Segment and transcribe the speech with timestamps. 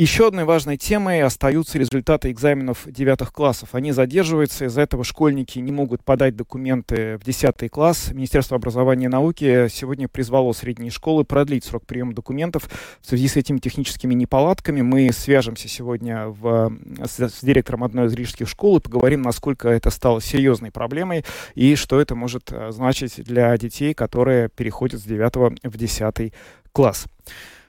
[0.00, 3.74] Еще одной важной темой остаются результаты экзаменов девятых классов.
[3.74, 8.10] Они задерживаются, из-за этого школьники не могут подать документы в 10 класс.
[8.10, 12.70] Министерство образования и науки сегодня призвало средние школы продлить срок приема документов
[13.02, 14.80] в связи с этими техническими неполадками.
[14.80, 16.72] Мы свяжемся сегодня в,
[17.04, 21.76] с, с директором одной из рижских школ и поговорим, насколько это стало серьезной проблемой и
[21.76, 26.32] что это может э, значить для детей, которые переходят с 9 в 10
[26.72, 27.04] класс.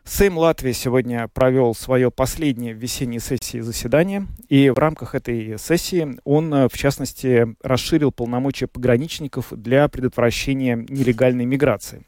[0.04, 6.18] Сейм Латвии сегодня провел свое последнее в весенней сессии заседания, и в рамках этой сессии
[6.24, 12.04] он, э, в частности, расширил полномочия пограничников для предотвращения нелегальной миграции.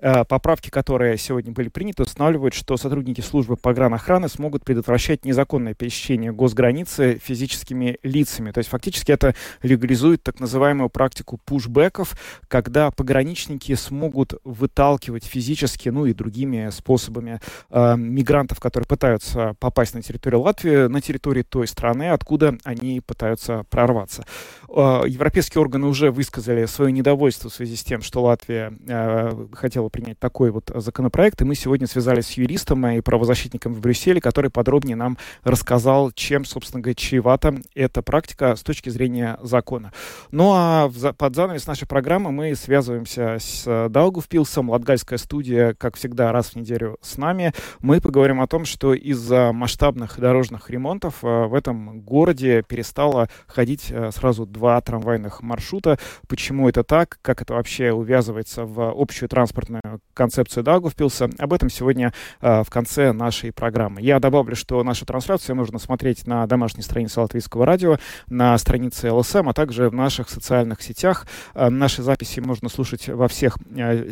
[0.00, 6.32] Э, поправки, которые сегодня были приняты, устанавливают, что сотрудники службы погранохраны смогут предотвращать незаконное пересечение
[6.32, 8.52] госграницы физическими лицами.
[8.52, 16.06] То есть фактически это легализует так называемую практику пушбеков, когда пограничники смогут выталкивать физически, ну
[16.06, 17.40] и другими способами
[17.70, 23.64] э, мигрантов, которые пытаются попасть на территорию Латвии, на территории той страны, откуда они пытаются
[23.68, 24.24] прорваться.
[24.68, 29.88] Э, европейские органы уже высказали свое недовольство в связи с тем, что Латвия э, хотела
[29.88, 34.50] принять такой вот законопроект, и мы сегодня связались с юристом и правозащитником в Брюсселе, который
[34.50, 39.92] подробнее нам рассказал, чем, собственно говоря, чревата эта практика с точки зрения закона.
[40.30, 46.50] Ну а под занавес нашей программы мы связываемся с Даугавпилсом, Латгальская студия, как всегда, раз
[46.50, 47.54] в неделю с нами.
[47.80, 53.86] Мы поговорим о том, что из-за масштабных дорожных ремонтов э, в этом городе перестало ходить
[53.90, 55.98] э, сразу два трамвайных маршрута.
[56.26, 57.18] Почему это так?
[57.22, 61.30] Как это вообще увязывается в общую транспортную концепцию Даугавпилса.
[61.38, 64.00] Об этом сегодня э, в конце нашей программы.
[64.00, 69.48] Я добавлю, что нашу трансляцию можно смотреть на домашней странице Латвийского радио, на странице ЛСМ,
[69.48, 71.26] а также в наших социальных сетях.
[71.54, 74.10] Э, наши записи можно слушать во всех э,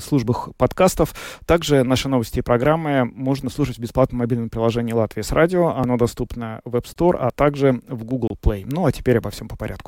[0.00, 1.12] службах подкастов.
[1.44, 5.70] Также наши новости и программы можно слушать в бесплатном мобильном приложении Латвии с радио.
[5.70, 8.64] Оно доступно в App Store, а также в Google Play.
[8.64, 9.87] Ну а теперь обо всем по порядку.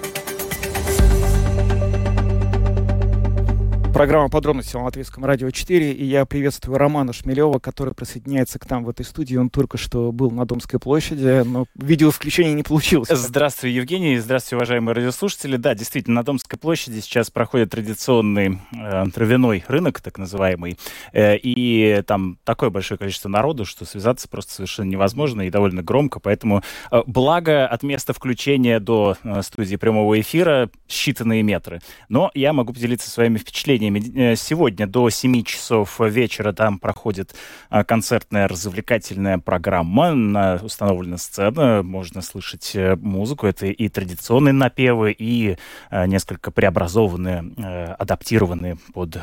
[3.93, 8.85] Программа «Подробности» на Латвийском радио 4, и я приветствую Романа Шмелева, который присоединяется к нам
[8.85, 9.35] в этой студии.
[9.35, 13.09] Он только что был на Домской площади, но видео включения не получилось.
[13.09, 15.57] Здравствуй, Евгений, здравствуйте, уважаемые радиослушатели.
[15.57, 20.79] Да, действительно, на Домской площади сейчас проходит традиционный э, травяной рынок, так называемый,
[21.11, 26.21] э, и там такое большое количество народу, что связаться просто совершенно невозможно и довольно громко,
[26.21, 31.81] поэтому э, благо от места включения до э, студии прямого эфира считанные метры.
[32.07, 34.33] Но я могу поделиться своими впечатлениями впечатлениями.
[34.33, 37.33] Э, сегодня до 7 часов вечера там проходит
[37.69, 40.59] а, концертная развлекательная программа.
[40.61, 43.47] Установлена сцена, можно слышать э, музыку.
[43.47, 45.57] Это и традиционные напевы, и
[45.89, 49.17] э, несколько преобразованные, адаптированные под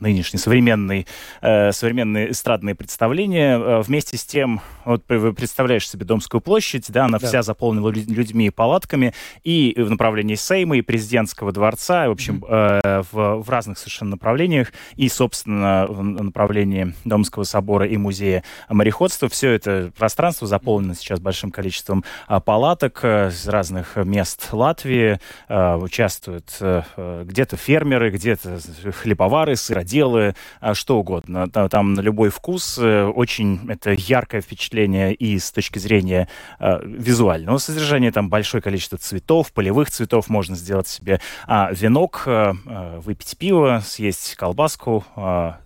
[0.00, 1.06] нынешние современные,
[1.40, 3.80] современные эстрадные представления.
[3.80, 7.26] Вместе с тем, вот представляешь себе Домскую площадь, да, она да.
[7.26, 13.06] вся заполнена людьми и палатками, и в направлении Сейма, и президентского дворца, в общем, mm-hmm.
[13.12, 19.28] в, в разных совершенно наших направлениях, и, собственно, в направлении Домского собора и музея мореходства.
[19.28, 25.18] Все это пространство заполнено сейчас большим количеством а, палаток э, из разных мест Латвии.
[25.48, 28.60] А, участвуют э, где-то фермеры, где-то
[29.02, 31.48] хлебовары, сыроделы, а, что угодно.
[31.48, 32.78] Там на любой вкус.
[32.80, 36.28] Э, очень это яркое впечатление и с точки зрения
[36.60, 38.12] визуального содержания.
[38.12, 40.28] Там большое количество цветов, полевых цветов.
[40.28, 45.04] Можно сделать себе венок, выпить пиво, съесть колбаску,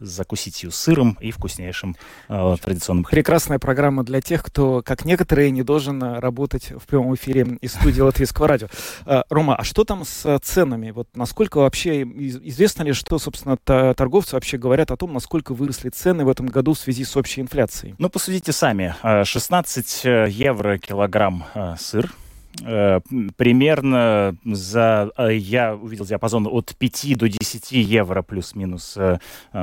[0.01, 1.97] закусить ее сыром и вкуснейшим
[2.29, 3.19] традиционным хлебом.
[3.19, 8.01] Прекрасная программа для тех, кто, как некоторые, не должен работать в прямом эфире из студии
[8.01, 8.69] Латвийского радио.
[9.07, 10.91] А, Рома, а что там с ценами?
[10.91, 16.25] Вот насколько вообще известно ли, что, собственно, торговцы вообще говорят о том, насколько выросли цены
[16.25, 17.95] в этом году в связи с общей инфляцией?
[17.99, 18.95] Ну, посудите сами.
[19.25, 22.13] 16 а, э, евро килограмм а, сыр
[22.57, 29.19] примерно за, э, я увидел диапазон от 5 до 10 евро плюс-минус э,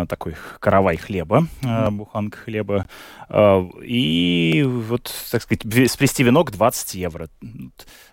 [0.07, 1.47] такой каравай хлеба,
[1.91, 2.85] буханка хлеба.
[3.83, 7.27] И вот, так сказать, сплести венок 20 евро.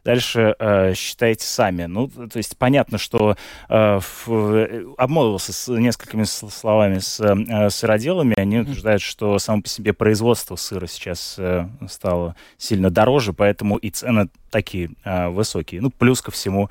[0.04, 0.56] Дальше
[0.96, 1.84] считайте сами.
[1.84, 3.36] Ну, то есть понятно, что
[3.68, 8.34] обмолвился с несколькими словами с сыроделами.
[8.36, 11.38] Они утверждают, что само по себе производство сыра сейчас
[11.88, 15.80] стало сильно дороже, поэтому и цены такие э, высокие.
[15.80, 16.68] Ну, плюс ко всему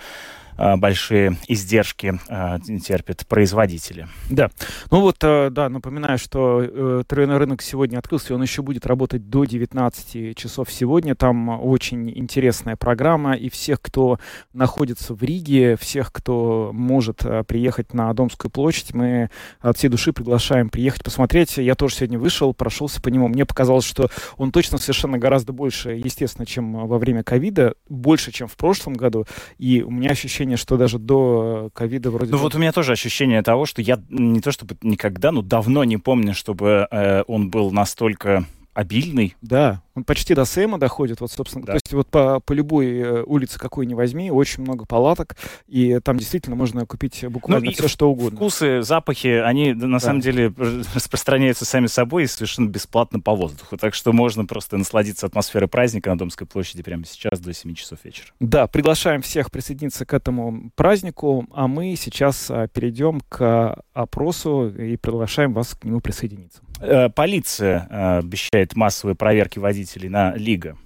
[0.77, 4.07] большие издержки а, терпят производители.
[4.29, 4.49] Да.
[4.89, 9.29] Ну вот, э, да, напоминаю, что э, травяной рынок сегодня открылся, он еще будет работать
[9.29, 11.15] до 19 часов сегодня.
[11.15, 14.19] Там очень интересная программа, и всех, кто
[14.53, 19.29] находится в Риге, всех, кто может э, приехать на Домскую площадь, мы
[19.59, 21.57] от всей души приглашаем приехать посмотреть.
[21.57, 23.27] Я тоже сегодня вышел, прошелся по нему.
[23.27, 28.47] Мне показалось, что он точно совершенно гораздо больше, естественно, чем во время ковида, больше, чем
[28.47, 29.25] в прошлом году.
[29.57, 32.31] И у меня ощущение ощущение, что даже до ковида вроде...
[32.31, 35.83] Ну вот у меня тоже ощущение того, что я не то чтобы никогда, но давно
[35.83, 39.35] не помню, чтобы э, он был настолько обильный.
[39.41, 41.65] Да, он почти до Сэма доходит, вот, собственно.
[41.65, 41.73] Да.
[41.73, 45.35] То есть вот по, по любой э, улице, какой ни возьми, очень много палаток,
[45.67, 48.37] и там действительно можно купить буквально ну, все, что угодно.
[48.37, 49.99] Вкусы, запахи, они на да.
[49.99, 50.53] самом деле
[50.93, 53.77] распространяются сами собой и совершенно бесплатно по воздуху.
[53.77, 57.99] Так что можно просто насладиться атмосферой праздника на Домской площади прямо сейчас до 7 часов
[58.03, 58.27] вечера.
[58.39, 64.97] Да, приглашаем всех присоединиться к этому празднику, а мы сейчас а, перейдем к опросу и
[64.97, 66.61] приглашаем вас к нему присоединиться.
[66.81, 70.77] Э, полиция э, обещает массовые проверки водителей на Лига.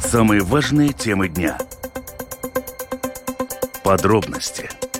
[0.00, 1.58] Самые важные темы дня.
[3.82, 4.70] Подробности–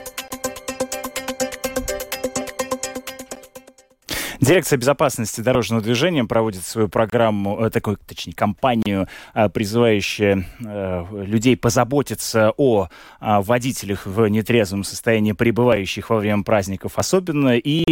[4.40, 11.56] Дирекция безопасности дорожного движения проводит свою программу, э, такую, точнее, кампанию, э, призывающую э, людей
[11.56, 12.88] позаботиться о
[13.20, 17.84] водителях в нетрезвом состоянии, пребывающих во время праздников особенно, и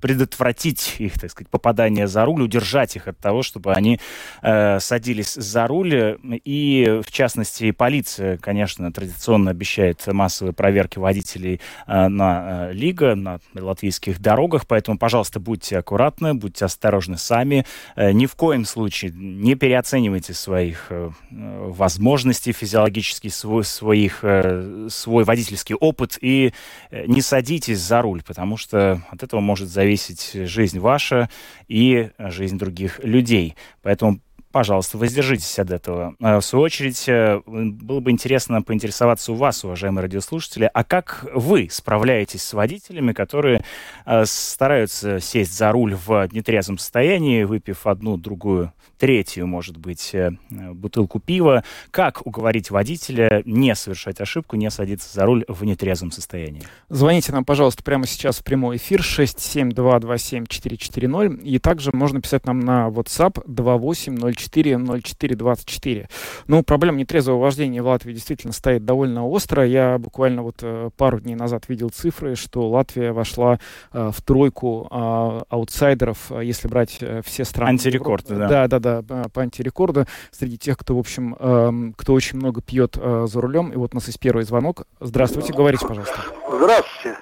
[0.00, 4.00] предотвратить их, так сказать, попадание за руль, удержать их от того, чтобы они
[4.42, 6.18] садились за руль.
[6.44, 14.66] И, в частности, полиция, конечно, традиционно обещает массовые проверки водителей на Лига, на латвийских дорогах,
[14.66, 17.64] поэтому, пожалуйста, пожалуйста, будьте аккуратны, будьте осторожны сами.
[17.96, 25.24] Э, ни в коем случае не переоценивайте своих э, возможностей физиологических, свой, своих, э, свой
[25.24, 26.52] водительский опыт и
[26.92, 31.28] не садитесь за руль, потому что от этого может зависеть жизнь ваша
[31.68, 33.56] и жизнь других людей.
[33.82, 34.20] Поэтому
[34.56, 36.14] пожалуйста, воздержитесь от этого.
[36.18, 41.26] А, в свою очередь, э, было бы интересно поинтересоваться у вас, уважаемые радиослушатели, а как
[41.34, 43.62] вы справляетесь с водителями, которые
[44.06, 50.30] э, стараются сесть за руль в нетрезвом состоянии, выпив одну, другую, третью, может быть, э,
[50.48, 51.62] бутылку пива?
[51.90, 56.62] Как уговорить водителя не совершать ошибку, не садиться за руль в нетрезвом состоянии?
[56.88, 62.88] Звоните нам, пожалуйста, прямо сейчас в прямой эфир 67227-440, и также можно писать нам на
[62.88, 66.08] WhatsApp 2804 040424.
[66.46, 69.66] Ну, проблема нетрезвого вождения в Латвии действительно стоит довольно остро.
[69.66, 73.58] Я буквально вот э, пару дней назад видел цифры, что Латвия вошла
[73.92, 77.70] э, в тройку э, аутсайдеров, если брать все страны.
[77.70, 78.66] Антирекорд, да.
[78.66, 80.06] Да, да, да, по антирекорду.
[80.30, 83.70] Среди тех, кто, в общем, эм, кто очень много пьет за рулем.
[83.70, 84.86] И вот у нас есть первый звонок.
[85.00, 86.16] Здравствуйте, говорите, пожалуйста.
[86.50, 87.18] Здравствуйте.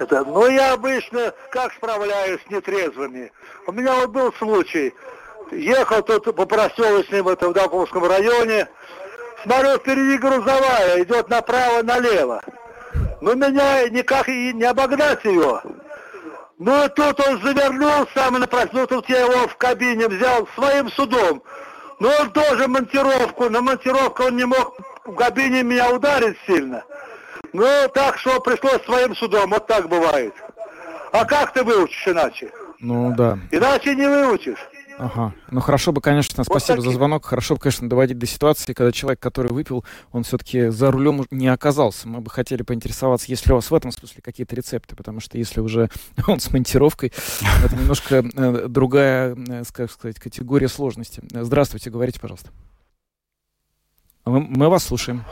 [0.00, 3.30] Это, ну, я обычно как справляюсь с нетрезвыми?
[3.66, 4.94] У меня вот был случай
[5.52, 8.68] ехал тут по проселочным, это в Долковском районе,
[9.42, 12.42] смотрю, впереди грузовая, идет направо-налево.
[13.20, 15.60] Ну, меня никак и не обогнать ее.
[16.58, 20.90] Ну, и тут он завернул сам напротив, ну, тут я его в кабине взял своим
[20.90, 21.42] судом.
[22.00, 26.84] Ну, он тоже монтировку, на монтировку он не мог в кабине меня ударит сильно.
[27.52, 30.34] Ну, так что пришлось своим судом, вот так бывает.
[31.12, 32.50] А как ты выучишь иначе?
[32.78, 33.38] Ну да.
[33.50, 34.69] Иначе не выучишь.
[35.02, 35.32] Ага.
[35.50, 36.90] Ну хорошо бы, конечно, спасибо такие.
[36.90, 37.24] за звонок.
[37.24, 41.48] Хорошо бы, конечно, доводить до ситуации, когда человек, который выпил, он все-таки за рулем не
[41.48, 42.06] оказался.
[42.06, 45.38] Мы бы хотели поинтересоваться, есть ли у вас в этом смысле какие-то рецепты, потому что
[45.38, 45.88] если уже
[46.26, 47.12] он с монтировкой,
[47.64, 51.22] это немножко э, другая, э, как сказать, категория сложности.
[51.32, 52.50] Здравствуйте, говорите, пожалуйста.
[54.26, 55.24] Мы, мы вас слушаем.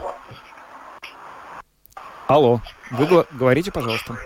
[2.27, 4.17] Алло, вы го- говорите, пожалуйста.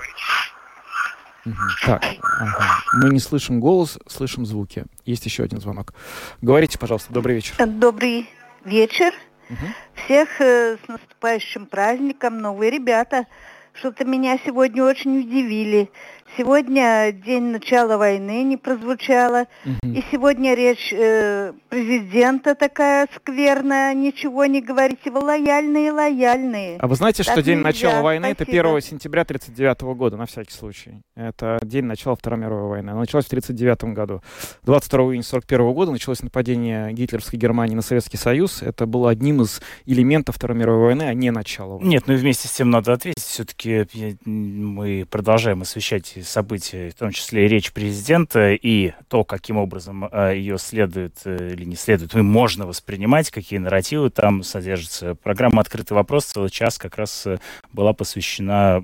[1.84, 2.82] Так, ага.
[2.94, 4.84] мы не слышим голос, слышим звуки.
[5.04, 5.92] Есть еще один звонок.
[6.40, 7.54] Говорите, пожалуйста, добрый вечер.
[7.66, 8.30] Добрый
[8.64, 9.12] вечер.
[9.48, 9.74] Мгм.
[10.04, 12.38] Всех э, с наступающим праздником.
[12.38, 13.26] Новые ребята
[13.72, 15.90] что-то меня сегодня очень удивили.
[16.36, 19.46] Сегодня день начала войны не прозвучало.
[19.64, 19.92] Мгм.
[19.92, 23.92] И сегодня речь э, президента такая скверная.
[23.92, 25.10] Ничего не говорите.
[25.10, 26.78] Вы лояльные, лояльные.
[26.78, 28.70] А вы знаете, что Так день нельзя, начала войны это спасибо.
[28.70, 31.02] 1 сентября 1939 года, на всякий случай.
[31.16, 32.90] Это день начала Второй мировой войны.
[32.90, 34.22] Она началась в 1939 году.
[34.62, 38.62] 22 июня 1941 года началось нападение гитлеровской Германии на Советский Союз.
[38.62, 41.88] Это было одним из элементов Второй мировой войны, а не начало войны.
[41.88, 43.22] Нет, ну и вместе с тем надо ответить.
[43.22, 43.86] Все-таки
[44.24, 50.36] мы продолжаем освещать события, в том числе и речь президента, и то, каким образом э,
[50.36, 55.14] ее следует э, или не следует, и можно воспринимать, какие нарративы там содержатся.
[55.14, 57.38] Программа «Открытый вопрос» целый час как раз э,
[57.72, 58.80] была посвящена,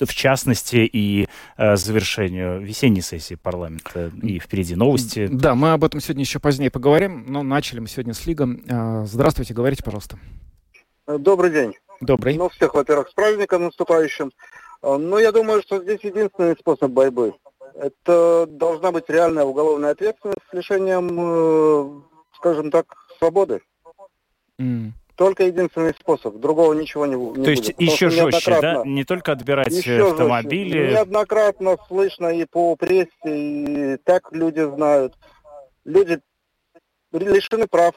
[0.00, 4.10] в, частности, и завершению весенней сессии парламента.
[4.22, 5.28] И впереди новости.
[5.30, 8.62] Да, мы об этом сегодня еще позднее поговорим, но начали мы сегодня с Лигом.
[9.06, 10.18] Здравствуйте, говорите, пожалуйста.
[11.06, 11.74] Добрый день.
[12.00, 12.36] Добрый.
[12.36, 14.30] Ну, всех, во-первых, с праздником наступающим.
[14.82, 17.34] А, Ну, я думаю, что здесь единственный способ борьбы.
[17.74, 22.00] Это должна быть реальная уголовная ответственность с лишением, э,
[22.36, 22.86] скажем так,
[23.18, 23.60] свободы.
[24.58, 24.94] М.
[25.16, 26.36] Только единственный способ.
[26.36, 27.80] Другого ничего не, не То есть будет.
[27.80, 28.82] Еще жестче, да?
[28.84, 30.10] Не только отбирать Еще э, жестче.
[30.12, 30.92] автомобили.
[30.92, 35.14] Неоднократно слышно и по прессе, и так люди знают.
[35.84, 36.20] Люди
[37.12, 37.94] лишены прав.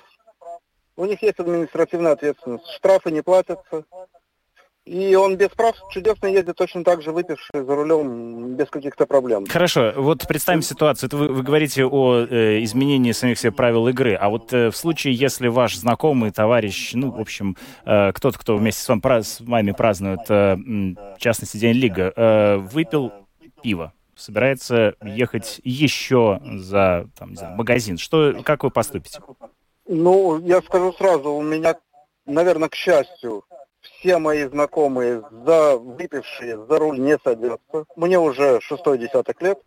[0.95, 2.67] У них есть административная ответственность.
[2.71, 3.85] Штрафы не платятся.
[4.91, 9.45] И он без прав чудесно ездит точно так же, выпивший за рулем, без каких-то проблем.
[9.45, 11.07] Хорошо, вот представим ситуацию.
[11.07, 14.15] Это вы, вы говорите о э, изменении самих себе правил игры.
[14.15, 17.55] А вот э, в случае, если ваш знакомый, товарищ, ну, в общем,
[17.85, 22.11] э, кто-то, кто вместе с вами, пра- с вами празднует, э, в частности, День Лига,
[22.13, 23.13] э, выпил
[23.63, 29.21] пиво, собирается ехать еще за там, не знаю, магазин, что, как вы поступите?
[29.87, 31.77] Ну, я скажу сразу, у меня,
[32.25, 33.45] наверное, к счастью,
[34.01, 37.85] все мои знакомые за выпившие за руль не садятся.
[37.95, 39.59] Мне уже шестой десяток лет.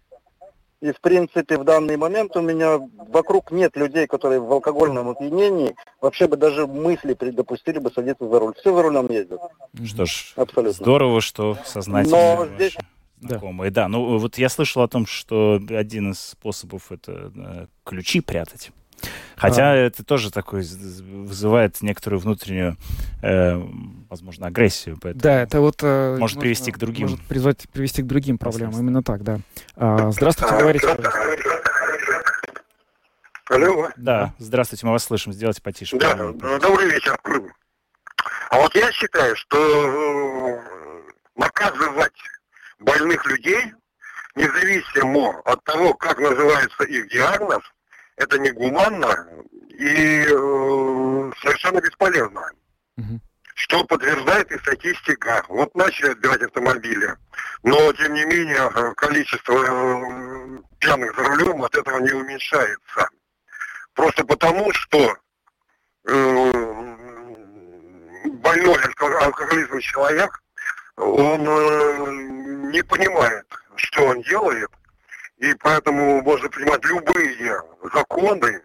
[0.81, 5.75] И, в принципе, в данный момент у меня вокруг нет людей, которые в алкогольном опьянении
[6.01, 8.53] вообще бы даже мысли предопустили бы садиться за руль.
[8.59, 9.41] Все за рулем ездят.
[9.87, 10.73] Что ж, Абсолютно.
[10.85, 12.77] здорово, что сознательно Но здесь-
[13.21, 13.71] знакомые.
[13.71, 13.89] Да.
[13.89, 18.71] ну вот я слышал о том, что один из способов это э, ключи прятать.
[19.37, 19.75] Хотя А.
[19.75, 22.77] это тоже такой вызывает некоторую внутреннюю,
[23.23, 23.61] э,
[24.09, 24.97] возможно, агрессию.
[25.03, 25.23] Поэтому...
[25.23, 25.77] Да, это вот...
[25.83, 27.09] э, Может привести к другим.
[27.09, 28.79] Может призвать, привести к другим проблемам.
[28.79, 29.41] Именно так, да.
[29.77, 30.87] А, здравствуйте, говорите.
[33.51, 33.91] Алло.
[33.97, 35.33] Да, здравствуйте, мы вас слышим.
[35.33, 35.99] Сделайте потише.
[35.99, 36.59] Да, пожалуйста.
[36.61, 37.19] добрый вечер.
[38.51, 40.63] А вот я считаю, что э,
[41.37, 42.15] наказывать
[42.79, 43.73] больных людей,
[44.37, 47.63] независимо от того, как называется их диагноз,
[48.17, 49.29] это негуманно
[49.71, 52.51] и э, совершенно бесполезно.
[52.97, 53.21] Мгм.
[53.55, 55.45] Что подтверждает и статистика.
[55.49, 57.15] Вот начали отбирать автомобили,
[57.63, 63.09] но тем не менее количество э, пьяных за рулем от этого не уменьшается.
[63.95, 65.17] Просто потому, что
[66.07, 66.53] э,
[68.27, 70.43] больной алко- алкоголизмом человек,
[70.97, 74.71] он э, не понимает, что он делает,
[75.39, 77.61] и поэтому можно принимать любые
[77.93, 78.63] законы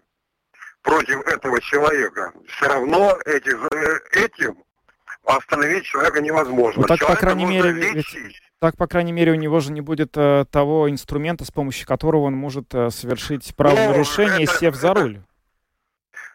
[0.82, 2.32] против этого человека.
[2.48, 4.56] Все равно эти, за- этим
[5.24, 6.82] остановить человека невозможно.
[6.82, 8.40] Ну, так, по Человека крайней нужно мере, ведь-.
[8.60, 12.22] Так, по крайней мере, у него же не будет э, того инструмента, с помощью которого
[12.22, 15.20] он может э, совершить правонарушение, это- сев за руль.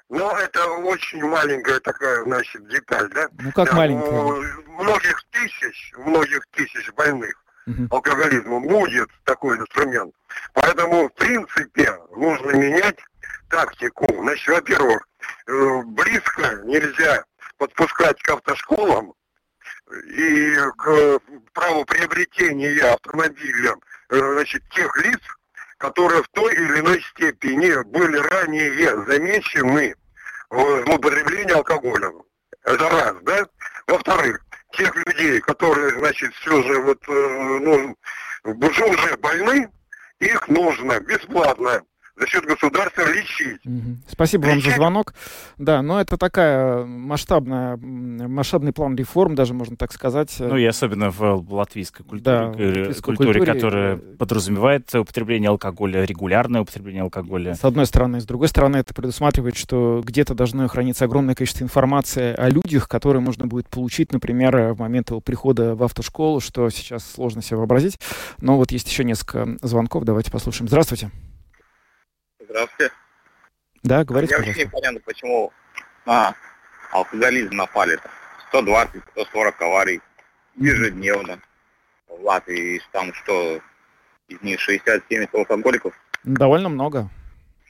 [0.08, 3.28] Но это очень маленькая такая, значит, деталь, да?
[3.40, 4.10] Ну, как Да, маленькая.
[4.12, 7.44] У многих тысяч, у многих тысяч больных
[7.90, 10.14] Алкоголизмом будет такой инструмент.
[10.54, 13.00] Поэтому, в принципе, нужно менять
[13.50, 14.06] тактику.
[14.22, 15.08] Значит, во-первых,
[15.48, 17.24] э, близко нельзя
[17.58, 19.14] подпускать к автошколам
[20.08, 21.20] и к
[21.54, 23.76] праву приобретения автомобиля
[24.10, 25.22] э, значит, тех лиц,
[25.78, 29.96] которые в той или иной степени были ранее замечены
[30.50, 32.24] в злоупотреблении алкоголем.
[32.64, 33.46] Это раз, да?
[33.88, 34.45] Во-вторых,
[34.78, 37.96] тех людей, которые, значит, все же вот, э, ну,
[38.86, 39.70] уже больны,
[40.20, 41.82] их нужно бесплатно
[42.18, 43.62] за счет государства лечить.
[44.08, 45.14] Спасибо вам за звонок.
[45.58, 50.34] Да, но это такая масштабная, м, масштабный план реформ, даже можно так сказать.
[50.40, 54.94] Ну и особенно в латвийской культуре, Да, в э, латвийской культуре, культуре, которая э, подразумевает
[54.96, 57.56] употребление алкоголя, регулярное употребление алкоголя.
[57.56, 58.22] С одной стороны.
[58.22, 63.22] С другой стороны, это предусматривает, что где-то должно храниться огромное количество информации о людях, которые
[63.22, 68.00] можно будет получить, например, в момент его прихода в автошколу, что сейчас сложно себе вообразить.
[68.40, 70.06] Но вот есть еще несколько звонков.
[70.06, 70.68] Давайте послушаем.
[70.68, 71.12] Здравствуйте.
[72.56, 72.94] Здравствуйте.
[73.84, 74.78] Да, говорите, Мне вообще пожалуйста.
[74.78, 75.54] непонятно, почему
[76.06, 76.36] на
[76.94, 78.10] алкоголизм напали-то.
[78.54, 80.02] 120-140 аварий
[80.56, 81.40] ежедневно
[82.08, 82.78] в Латвии.
[82.78, 83.60] И Там что,
[84.30, 85.94] из них 60-70 алкоголиков?
[86.24, 87.10] Довольно много.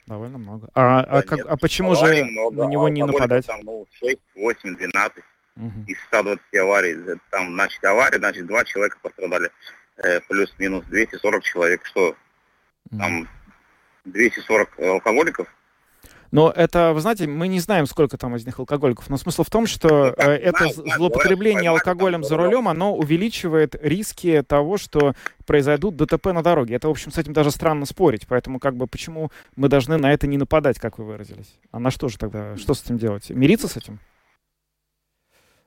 [0.06, 0.68] Довольно много.
[0.74, 3.44] А, а Да как- нет, а почему же много, на него не нападать?
[3.46, 5.24] Там, ну, 6, 8, 12
[5.56, 5.84] Мгм.
[5.88, 6.96] из 120 аварий.
[7.30, 9.50] Там, значит, авария, значит, два человека пострадали.
[9.96, 11.84] Э, плюс-минус 240 человек.
[11.86, 12.14] Что,
[12.92, 13.00] Мгм.
[13.00, 13.28] там
[14.06, 15.48] 240 алкоголиков?
[16.32, 19.08] Но это, вы знаете, мы не знаем, сколько там из них алкоголиков.
[19.08, 24.76] Но смысл в том, что э, это злоупотребление алкоголем за рулем, оно увеличивает риски того,
[24.76, 25.14] что
[25.46, 26.74] произойдут ДТП на дороге.
[26.74, 28.26] Это, в общем, с этим даже странно спорить.
[28.26, 31.58] Поэтому, как бы, почему мы должны на это не нападать, как вы выразились?
[31.70, 32.56] А на что же тогда?
[32.56, 33.30] Что с этим делать?
[33.30, 34.00] Мириться с этим?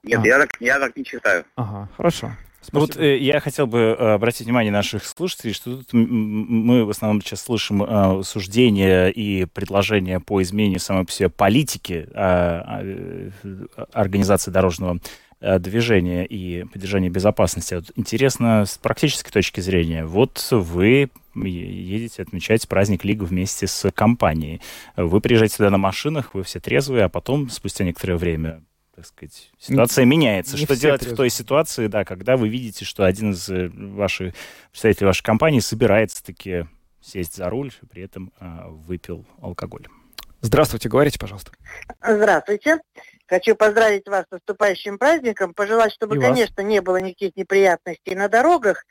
[0.03, 0.27] Нет, А.
[0.27, 1.45] я, так, я так не считаю.
[1.55, 2.31] Ага, хорошо.
[2.71, 3.05] Ну Вот Спасибо.
[3.05, 7.41] э, я хотел бы э, обратить внимание наших слушателей, что тут мы в основном сейчас
[7.41, 14.99] слышим э, суждения и предложения по изменению самой по себе политики э, э, организации дорожного
[15.41, 17.75] э, движения и поддержания безопасности.
[17.75, 20.05] Вот интересно с практической точки зрения.
[20.05, 24.61] Вот вы едете отмечать праздник Лига вместе с компанией.
[24.97, 28.61] Вы приезжаете сюда на машинах, вы все трезвые, а потом, спустя некоторое время,
[28.99, 30.57] так сказать, ситуация меняется.
[30.57, 31.17] не Что делать в трезвые.
[31.17, 34.33] той ситуации, да, когда вы видите, что один из э, ваших
[34.71, 36.65] представителей вашей компании собирается таки
[37.01, 39.87] сесть за руль, при этом а, выпил алкоголь.
[40.41, 41.51] Здравствуйте, говорите, пожалуйста.
[42.05, 42.79] Здравствуйте.
[43.25, 46.27] Хочу поздравить вас с наступающим праздником, пожелать, чтобы, И вас.
[46.27, 48.83] конечно, не было никаких неприятностей на дорогах.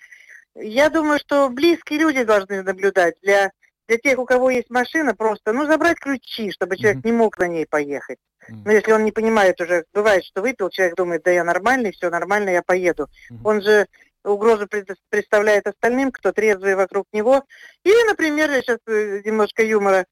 [0.55, 3.17] Я думаю, что близкие люди должны наблюдать.
[3.23, 3.51] Для,
[3.89, 7.47] для тех, у кого есть машина, просто, ну, забрать ключи, чтобы человек не мог на
[7.47, 8.19] ней поехать.
[8.65, 12.11] Но если он не понимает уже, бывает, что выпил, человек думает, да я нормальный, все
[12.11, 13.09] нормально, я поеду.
[13.45, 13.87] Он же
[14.25, 17.45] угрозу пред- представляет остальным, кто трезвый вокруг него.
[17.85, 20.07] Или, например, я сейчас э, немножко юмора,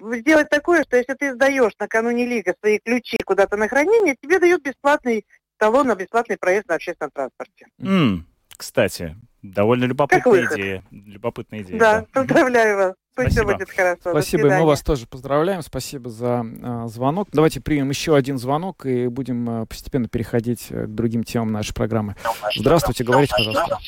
[0.00, 4.62] сделать такое, что если ты сдаешь накануне лига свои ключи куда-то на хранение, тебе дают
[4.62, 5.24] бесплатный
[5.58, 7.66] талон на бесплатный проезд на общественном транспорте.
[7.80, 8.26] М,
[8.56, 10.82] кстати, довольно любопытная идея.
[10.90, 11.78] Любопытная идея.
[11.78, 12.94] Да, поздравляю вас.
[13.14, 13.58] Пусть все Спасибо.
[13.58, 14.10] будет хорошо.
[14.10, 15.62] Спасибо, и мы вас тоже поздравляем.
[15.62, 17.28] Спасибо за а, звонок.
[17.32, 21.74] Давайте примем еще один звонок и будем а, постепенно переходить э, к другим темам нашей
[21.74, 22.14] программы.
[22.56, 23.78] Здравствуйте, говорите, пожалуйста.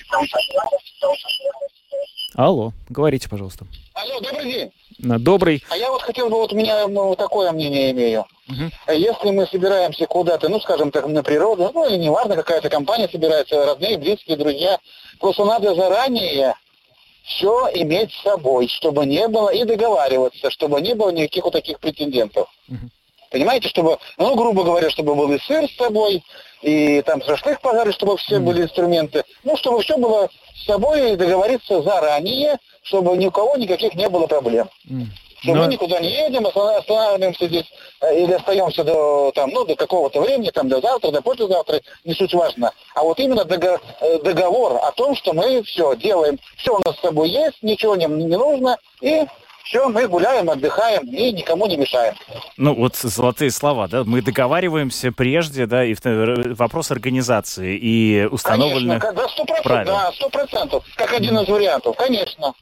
[2.35, 3.67] Алло, говорите, пожалуйста.
[3.95, 4.73] Алло, добрый день.
[4.99, 5.63] Добрый.
[5.71, 8.25] А я вот хотел бы, вот у меня ну, такое мнение имею.
[8.47, 8.71] Мгм.
[8.89, 13.67] Если мы собираемся куда-то, ну, скажем так, на природу, ну, или неважно, какая-то компания собирается,
[13.67, 14.79] родные, близкие, друзья,
[15.21, 16.55] просто надо заранее
[17.25, 21.81] все иметь с собой, чтобы не было, и договариваться, чтобы не было никаких вот таких
[21.81, 22.49] претендентов.
[22.69, 22.91] Мгм.
[23.31, 26.23] Понимаете, чтобы, ну, грубо говоря, чтобы был и сыр с собой,
[26.61, 28.45] и там шашлык пожарить, чтобы все Мгм.
[28.45, 29.25] были инструменты.
[29.43, 34.09] Ну, чтобы все было с собой и договориться заранее, чтобы ни у кого никаких не
[34.09, 34.69] было проблем.
[35.43, 37.65] Что Но- мы никуда не едем, останавливаемся здесь
[38.01, 42.15] э, или остаемся до, там, ну, до какого-то времени, там, до завтра, до послезавтра, не
[42.15, 42.71] суть важно.
[42.95, 47.01] А вот именно э, договор о том, что мы все делаем, все у нас с
[47.01, 49.27] собой есть, ничего нам не нужно, и
[49.65, 52.15] все, мы гуляем, отдыхаем и никому не мешаем.
[52.57, 59.01] Ну, вот золотые слова, да, мы договариваемся прежде, да, и в- вопрос организации и установленных...
[59.03, 59.87] Конечно, да, правил.
[59.93, 62.55] да, сто процентов, как один из вариантов, конечно.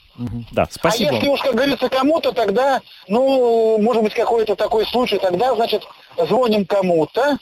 [0.53, 1.11] Да, спасибо.
[1.11, 5.83] А если уж, как говорится, кому-то, тогда, ну, может быть, какой-то такой случай, тогда, значит,
[6.29, 7.39] звоним кому-то,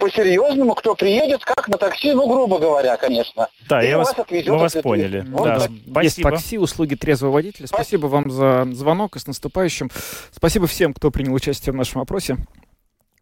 [0.00, 3.48] по-серьезному, кто приедет, как на такси, ну, грубо говоря, конечно.
[3.68, 5.24] Да, И я вас, вас мы вас поняли.
[5.30, 5.70] Вот Да, так.
[6.02, 6.30] Есть спасибо.
[6.30, 7.66] такси, услуги трезвого водителя.
[7.68, 9.90] Спасибо вам за звонок и с наступающим.
[10.32, 12.36] Спасибо всем, кто принял участие в нашем опросе.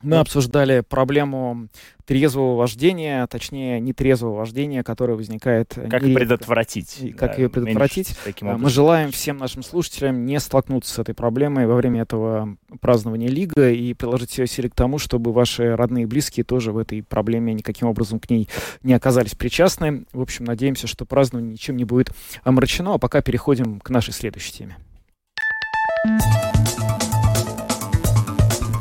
[0.03, 1.69] Мы обсуждали проблему
[2.07, 6.15] трезвого вождения, точнее, нетрезвого вождения, которое возникает Как нередко.
[6.15, 7.15] предотвратить.
[7.19, 8.17] Как да, ее предотвратить?
[8.25, 12.57] таким А, Мы желаем всем нашим слушателям не столкнуться с этой проблемой во время этого
[12.81, 16.79] празднования Лига и приложить все усилия к тому, чтобы ваши родные и близкие тоже в
[16.79, 18.49] этой проблеме никаким образом к ней
[18.83, 20.05] не оказались причастны.
[20.13, 22.13] В общем, надеемся, что празднование ничем не будет
[22.45, 22.95] омрачено.
[22.95, 24.77] А пока переходим к нашей следующей теме.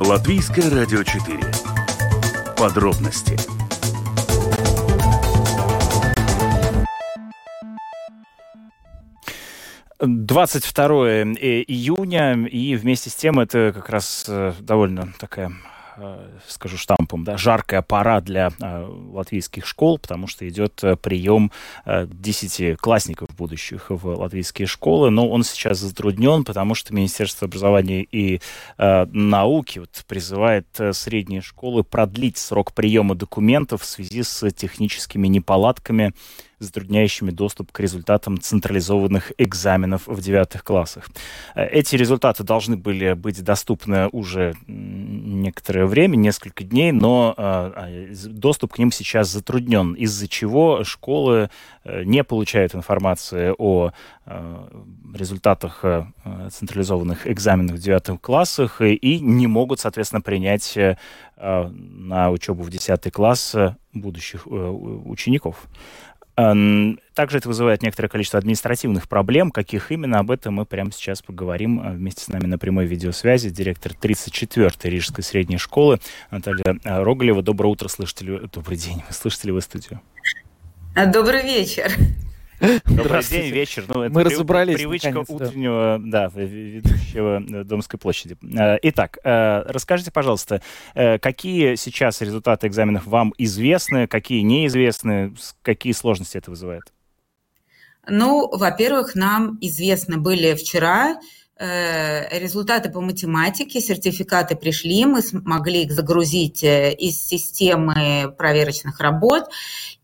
[0.08, 1.38] Латвийское радио 4.
[2.56, 3.36] Подробности.
[10.00, 15.77] Двадцать второе июня, и вместе с тем это как раз э, довольно такая Э,
[16.48, 21.52] скажу штампом, да, жаркая пора для э, латвийских школ, потому что идет э, прием
[21.86, 28.42] десятиклассников будущих в латвийские школы, но он сейчас затруднен, потому что Министерство образования и
[28.78, 36.14] науки вот, призывает средние школы продлить срок приема документов в связи с техническими неполадками
[36.60, 41.10] затрудняющими доступ к результатам централизованных экзаменов в девятых классах.
[41.56, 48.08] Э, эти результаты должны были быть доступны уже некоторое время, несколько дней, но э, а,
[48.28, 51.50] доступ к ним сейчас затруднен, из-за чего школы
[51.84, 53.92] э, не получают информации о
[55.14, 55.86] результатах
[56.52, 60.78] централизованных экзаменов в девятых классах и не могут, соответственно, принять
[61.38, 63.56] на учебу в десятый класс
[63.94, 65.66] будущих учеников.
[66.38, 69.50] Также это вызывает некоторое количество административных проблем.
[69.50, 71.82] Каких именно, об этом мы прямо сейчас поговорим.
[71.84, 77.42] А, вместе с нами на прямой видеосвязи директор 34-й Рижской средней школы Наталья а, Роголева.
[77.42, 78.40] Доброе утро, слышите ли...
[78.54, 79.02] Добрый день.
[79.10, 80.00] Слышите ли вы студию?
[81.12, 81.92] Добрый вечер.
[82.60, 83.86] Добрый день, вечер.
[83.88, 84.76] Ну, это Мы при, разобрались.
[84.78, 86.30] Привычка наконец, утреннего, да.
[86.30, 88.36] да, ведущего э, Домской площади.
[88.58, 90.62] Э, итак, э, расскажите, пожалуйста,
[90.96, 96.92] какие сейчас результаты экзаменов вам известны, какие неизвестны, какие сложности это вызывает?
[98.08, 101.20] Ну, во-первых, нам известны были вчера
[101.60, 109.50] результаты по математике, сертификаты пришли, мы смогли их загрузить из системы проверочных работ,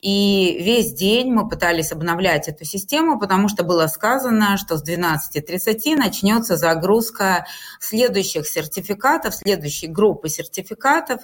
[0.03, 5.95] и весь день мы пытались обновлять эту систему, потому что было сказано, что с 12.30
[5.95, 7.45] начнется загрузка
[7.79, 11.21] следующих сертификатов, следующей группы сертификатов.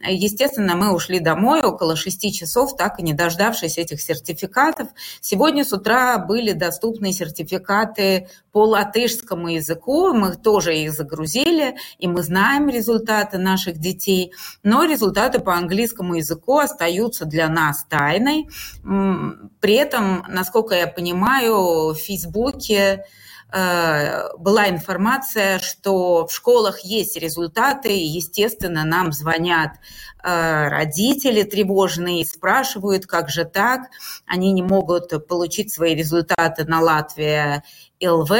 [0.00, 4.88] Естественно, мы ушли домой около 6 часов, так и не дождавшись этих сертификатов.
[5.20, 10.14] Сегодня с утра были доступны сертификаты по латышскому языку.
[10.14, 14.32] Мы тоже их загрузили, и мы знаем результаты наших детей.
[14.62, 18.48] Но результаты по английскому языку остаются для нас тайной тайной.
[19.60, 23.04] При этом, насколько я понимаю, в Фейсбуке
[23.52, 29.72] э, была информация, что в школах есть результаты, и, естественно, нам звонят
[30.22, 33.90] э, родители тревожные, спрашивают, как же так,
[34.26, 37.62] они не могут получить свои результаты на Латвия
[38.02, 38.32] ЛВ,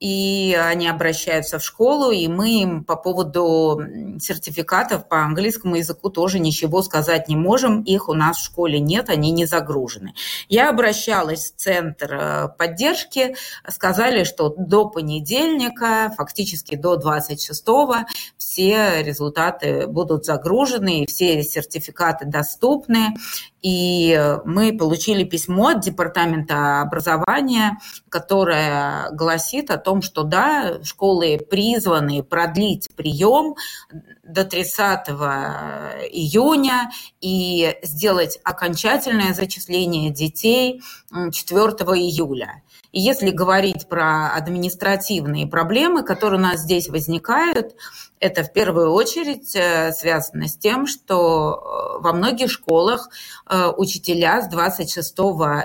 [0.00, 3.80] и они обращаются в школу, и мы им по поводу
[4.20, 7.82] сертификатов по английскому языку тоже ничего сказать не можем.
[7.82, 10.14] Их у нас в школе нет, они не загружены.
[10.48, 13.34] Я обращалась в центр э, поддержки,
[13.68, 18.06] сказали, что до понедельника, фактически до 26-го,
[18.36, 23.14] все результаты будут загружены, все сертификаты доступны.
[23.62, 32.22] И мы получили письмо от Департамента образования, которое гласит о том, что да, школы призваны
[32.22, 33.56] продлить прием
[34.22, 35.08] до 30
[36.10, 42.62] июня и сделать окончательное зачисление детей 4 июля.
[42.90, 47.74] И если говорить про административные проблемы, которые у нас здесь возникают,
[48.18, 53.10] это в первую очередь э, связано с тем, что э, во многих школах
[53.46, 55.18] э, учителя с 26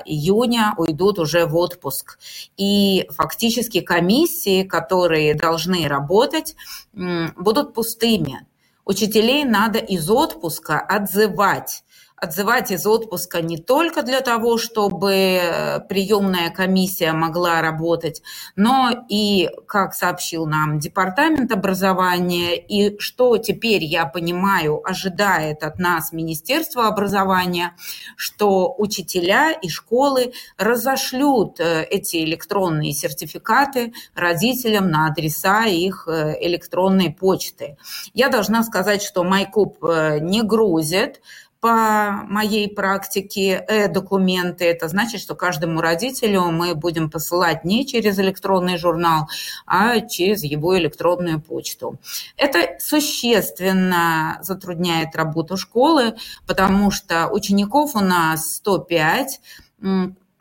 [0.06, 2.20] июня уйдут уже в отпуск.
[2.58, 6.56] И фактически комиссии, которые должны работать,
[6.94, 8.46] будут пустыми.
[8.86, 11.84] Учителей надо из отпуска отзывать
[12.24, 18.22] отзывать из отпуска не только для того, чтобы э, приемная комиссия могла работать,
[18.56, 26.14] но и, как сообщил нам Департамент образования, и что теперь, я понимаю, ожидает от нас
[26.14, 27.76] Министерство образования,
[28.16, 37.12] что учителя и школы разошлют э, эти электронные сертификаты родителям на адреса их э, электронной
[37.12, 37.76] почты.
[38.14, 39.84] Я должна сказать, что Майкуб
[40.22, 41.20] не грузит,
[41.64, 44.66] по моей практике э-документы.
[44.66, 49.30] Это значит, что каждому родителю мы будем посылать не через электронный журнал,
[49.66, 52.00] а через его электронную почту.
[52.36, 59.40] Это существенно затрудняет работу школы, потому что учеников у нас 105,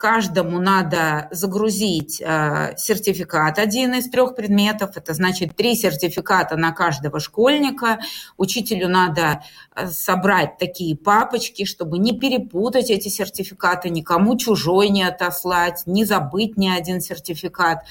[0.03, 7.21] каждому надо загрузить э, сертификат, один из трех предметов, это значит три сертификата на каждого
[7.21, 7.99] школьника.
[8.35, 15.83] Учителю надо э, собрать такие папочки, чтобы не перепутать эти сертификаты, никому чужой не отослать,
[15.85, 17.85] не забыть ни один сертификат.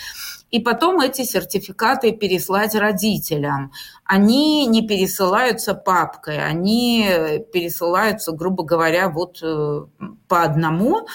[0.52, 3.72] И потом эти сертификаты переслать родителям.
[4.04, 7.06] Они не пересылаются папкой, они
[7.52, 9.84] пересылаются, грубо говоря, вот э,
[10.28, 11.08] по одному,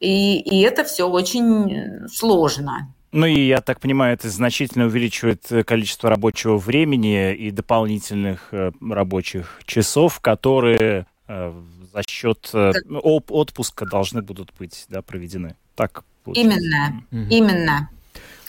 [0.00, 2.94] и, и это все очень сложно.
[3.12, 9.60] Ну и, я так понимаю, это значительно увеличивает количество рабочего времени и дополнительных э, рабочих
[9.66, 11.52] часов, которые э,
[11.92, 12.72] за счет э,
[13.02, 15.56] отпуска должны будут быть да, проведены.
[15.74, 16.58] Так получается.
[16.58, 17.28] Именно, mm-hmm.
[17.28, 17.90] именно.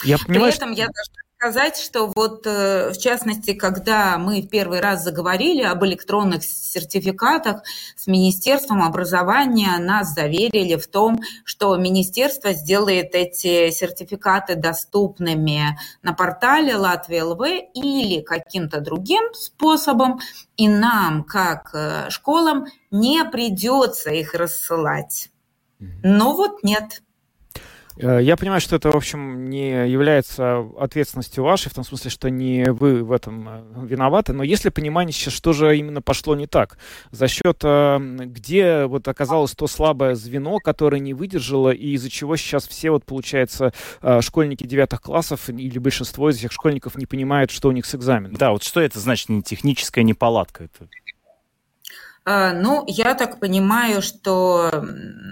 [0.03, 0.81] Я понимаю, При этом что...
[0.81, 5.85] я должна сказать, что вот э, в частности, когда мы в первый раз заговорили об
[5.85, 7.63] электронных сертификатах
[7.95, 16.75] с Министерством образования, нас заверили в том, что Министерство сделает эти сертификаты доступными на портале
[16.75, 17.41] Латвия ЛВ
[17.73, 20.19] или каким-то другим способом,
[20.57, 25.29] и нам, как э, школам, не придется их рассылать.
[26.03, 27.01] Но вот нет.
[27.99, 32.29] Э, я понимаю, что это, в общем, не является ответственностью вашей, в том смысле, что
[32.29, 36.35] не вы в этом э, виноваты, но есть ли понимание сейчас, что же именно пошло
[36.35, 36.77] не так?
[37.11, 42.37] За счет, э, где вот оказалось то слабое звено, которое не выдержало, и из-за чего
[42.37, 43.73] сейчас все, вот, получается,
[44.21, 48.35] школьники девятых классов или большинство из этих школьников не понимают, что у них с экзаменом?
[48.35, 50.65] Да, вот что это значит, не техническая неполадка?
[50.65, 50.87] Это
[52.53, 54.69] ну, я так понимаю, что,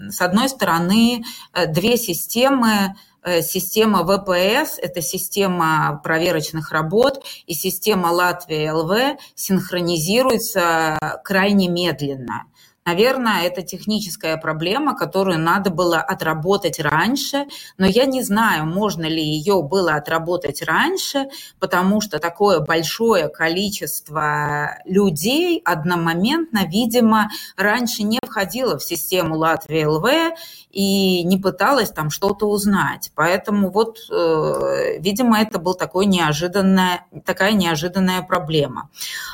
[0.09, 8.07] с одной стороны, э, две системы э, Система ВПС– это система проверочных работ, и система
[8.07, 12.45] Латвия ЛВ синхронизируется крайне медленно.
[12.87, 17.45] Наверное, это техническая проблема, которую надо было отработать раньше,
[17.77, 21.27] но я не знаю, можно ли ее было отработать раньше,
[21.59, 30.37] потому что такое большое количество людей одномоментно, видимо, раньше не входило в систему Латвии ЛВ
[30.77, 33.11] и не пыталась там что-то узнать.
[33.15, 37.01] Поэтому вот, э, видимо, это была такая неожиданная
[38.21, 38.91] проблема.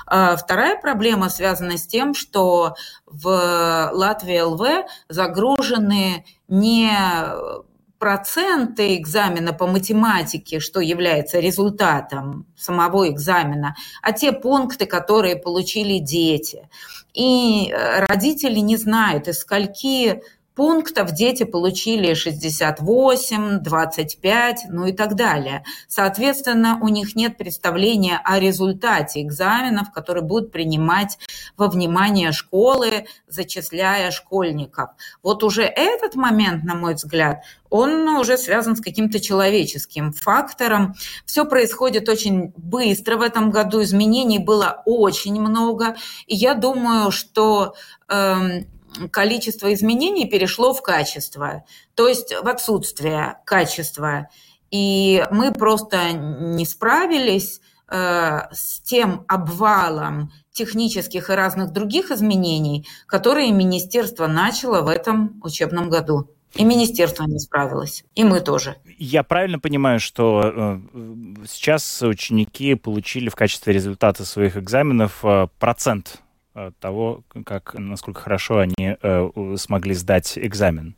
[0.10, 2.76] Э, вторая проблема связана с тем, что
[3.06, 6.98] в Латвии ЛВ загружены не
[8.00, 16.70] проценты экзамена по математике, что является результатом самого экзамена, а те пункты, которые получили дети.
[17.14, 20.22] И э, родители не знают, из скольки
[20.56, 25.64] пунктов дети получили 68, 25, ну и так далее.
[25.88, 31.18] Соответственно, у них нет представления о результате экзаменов, которые будут принимать
[31.58, 34.92] во внимание школы, зачисляя школьников.
[35.22, 40.94] Вот уже этот момент, на мой взгляд, он уже связан с каким-то человеческим фактором.
[41.26, 45.96] Все происходит очень быстро в этом году, изменений было очень много,
[46.28, 47.74] и я думаю, что
[48.08, 48.66] э,
[49.12, 51.64] количество изменений перешло в качество,
[51.96, 54.28] то есть в отсутствие качества.
[54.72, 63.52] И мы просто не справились э, с тем обвалом технических и разных других изменений, которые
[63.52, 66.30] министерство начало в этом учебном году.
[66.56, 68.76] И министерство не справилось, и мы тоже.
[69.00, 70.80] Я правильно понимаю, что э,
[71.48, 76.23] сейчас ученики получили в качестве результата своих экзаменов э, процент
[76.80, 80.96] того, как, насколько хорошо они э, смогли сдать экзамен?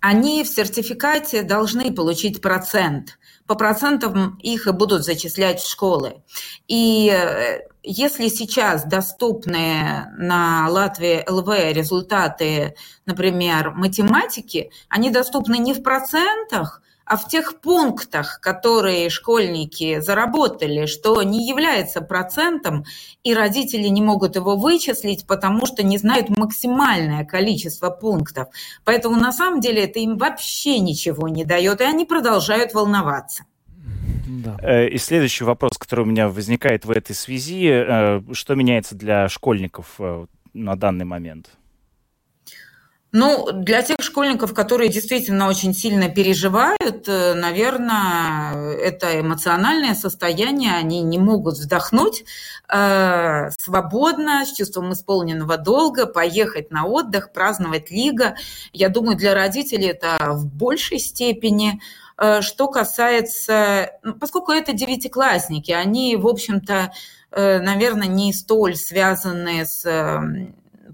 [0.00, 3.18] Они в сертификате должны получить процент.
[3.46, 6.22] По процентам их и будут зачислять в школы.
[6.68, 12.74] И э, если сейчас доступны на Латвии ЛВ результаты,
[13.04, 21.22] например, математики, они доступны не в процентах, а в тех пунктах, которые школьники заработали, что
[21.22, 22.84] не является процентом,
[23.22, 28.48] и родители не могут его вычислить, потому что не знают максимальное количество пунктов.
[28.84, 33.44] Поэтому на самом деле это им вообще ничего не дает, и они продолжают волноваться.
[34.26, 34.56] Да.
[34.60, 39.28] Э, и следующий вопрос, который у меня возникает в этой связи, э, что меняется для
[39.28, 41.50] школьников э, на данный момент?
[43.12, 51.02] Ну, для тех школьников, которые действительно очень сильно переживают, э, наверное, это эмоциональное состояние, они
[51.02, 52.24] не могут вздохнуть
[52.68, 58.34] э, свободно, с чувством исполненного долга, поехать на отдых, праздновать лига.
[58.72, 61.80] Я думаю, для родителей это в большей степени.
[62.18, 66.92] Э, что касается, ну, поскольку это девятиклассники, они, в общем-то,
[67.30, 69.86] э, наверное, не столь связаны с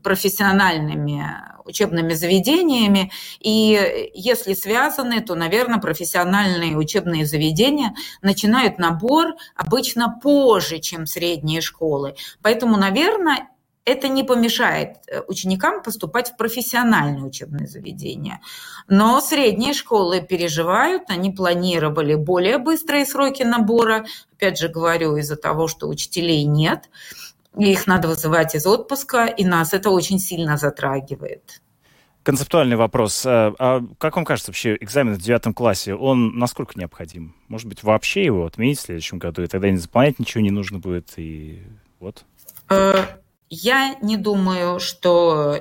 [0.02, 1.24] профессиональными
[1.64, 3.10] учебными заведениями.
[3.40, 12.14] И если связаны, то, наверное, профессиональные учебные заведения начинают набор обычно позже, чем средние школы.
[12.42, 13.48] Поэтому, наверное,
[13.84, 18.40] это не помешает э, ученикам поступать в профессиональные учебные заведения.
[18.88, 24.06] Но средние школы переживают, они планировали более быстрые сроки набора.
[24.36, 26.90] Опять же говорю, из-за того, что учителей нет,
[27.56, 31.60] их надо вызывать из отпуска, и нас это очень сильно затрагивает.
[32.22, 33.24] Концептуальный вопрос.
[33.26, 37.34] А, а как вам кажется, вообще экзамен в девятом классе, он насколько необходим?
[37.48, 40.78] Может быть, вообще его отменить в следующем году, и тогда не заполнять ничего не нужно
[40.78, 41.62] будет, и
[41.98, 42.24] вот?
[42.70, 43.04] Э,
[43.50, 45.58] я не думаю, что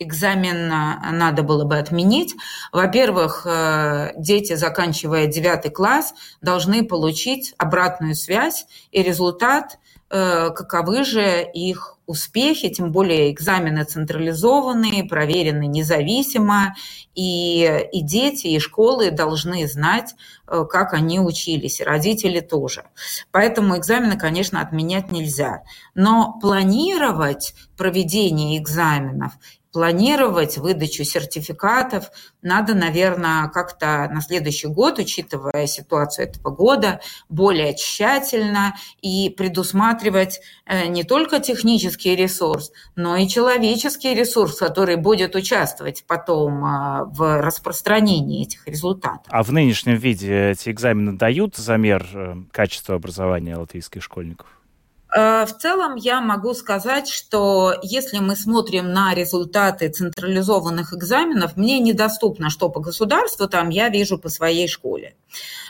[0.00, 2.34] экзамен надо было бы отменить.
[2.72, 9.78] Во-первых, э, дети, заканчивая девятый класс, должны получить обратную связь и результат–
[10.12, 16.74] Э, каковы же их успехи, тем более экзамены централизованные, проверены независимо,
[17.14, 20.16] и, и дети, и школы должны знать,
[20.48, 22.86] э, как они учились, и родители тоже.
[23.30, 25.62] Поэтому экзамены, конечно, отменять нельзя.
[25.94, 29.34] Но планировать проведение экзаменов
[29.72, 32.10] планировать выдачу сертификатов
[32.42, 40.86] надо, наверное, как-то на следующий год, учитывая ситуацию этого года, более тщательно и предусматривать э,
[40.86, 48.42] не только технический ресурс, но и человеческий ресурс, который будет участвовать потом э, в распространении
[48.42, 49.26] этих результатов.
[49.28, 54.59] А в нынешнем виде эти экзамены дают замер э, качества образования латвийских школьников?
[55.12, 61.78] Э, в целом я могу сказать, что если мы смотрим на результаты централизованных экзаменов, мне
[61.80, 65.16] недоступно, что по государству там я вижу по своей школе.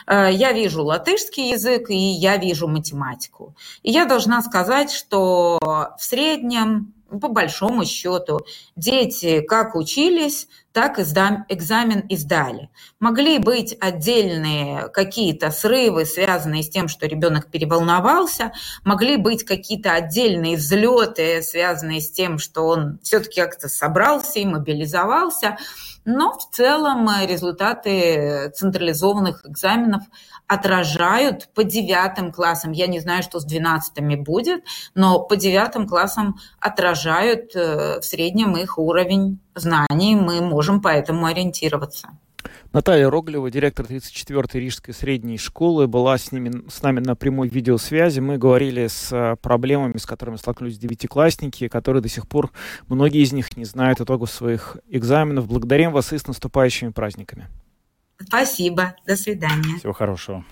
[0.07, 3.55] Э, я вижу латышский язык и я вижу математику.
[3.83, 5.59] И я должна сказать, что
[5.97, 8.45] в среднем по большому счету,
[8.75, 12.69] дети как учились, так экзамен и сдали.
[12.99, 18.53] Могли быть отдельные какие-то срывы, связанные с тем, что ребенок переволновался,
[18.85, 25.57] могли быть какие-то отдельные взлеты, связанные с тем, что он все-таки как-то собрался и мобилизовался.
[26.05, 30.03] Но в целом результаты централизованных экзаменов
[30.51, 32.73] отражают по девятым классам.
[32.73, 38.57] Я не знаю, что с двенадцатыми будет, но по девятым классам отражают э, в среднем
[38.57, 40.15] их уровень знаний.
[40.15, 42.09] Мы можем поэтому ориентироваться.
[42.73, 48.19] Наталья Роглева, директор 34-й Рижской средней школы, была с, ними, с нами на прямой видеосвязи.
[48.19, 52.51] Мы говорили с э, проблемами, с которыми столкнулись девятиклассники, которые до сих пор,
[52.89, 55.47] многие из них не знают итогов своих экзаменов.
[55.47, 57.47] Благодарим вас и с наступающими праздниками.
[58.27, 58.95] Спасибо.
[59.05, 59.77] До свидания.
[59.77, 60.43] Всего хорошего.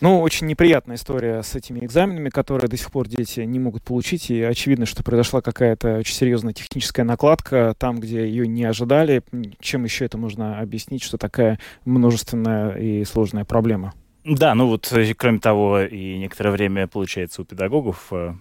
[0.00, 4.30] Ну, очень неприятная история с этими экзаменами, которые до сих пор дети не могут получить.
[4.30, 9.22] И очевидно, что произошла какая-то очень серьезная техническая накладка там, где ее не ожидали.
[9.60, 13.94] Чем еще это можно объяснить, что такая множественная и сложная проблема?
[14.24, 18.34] Да, ну вот, э, кроме того, и некоторое время, получается, у педагогов э,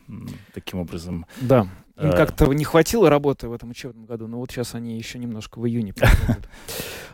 [0.53, 1.67] таким образом да.
[1.99, 2.15] Им э.
[2.15, 5.67] как-то не хватило работы в этом учебном году, но вот сейчас они еще немножко в
[5.67, 5.93] июне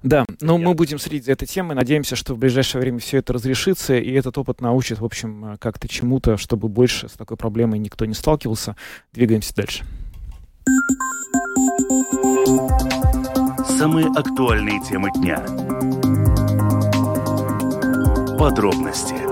[0.03, 1.75] Да, но мы будем следить за этой темой.
[1.75, 5.89] Надеемся, что в ближайшее время все это разрешится, и этот опыт научит, в общем, как-то
[5.89, 8.77] чему-то, чтобы больше с такой проблемой никто не сталкивался.
[9.11, 9.83] Двигаемся дальше.
[13.77, 15.39] Самые актуальные темы дня.
[18.37, 19.28] Подробности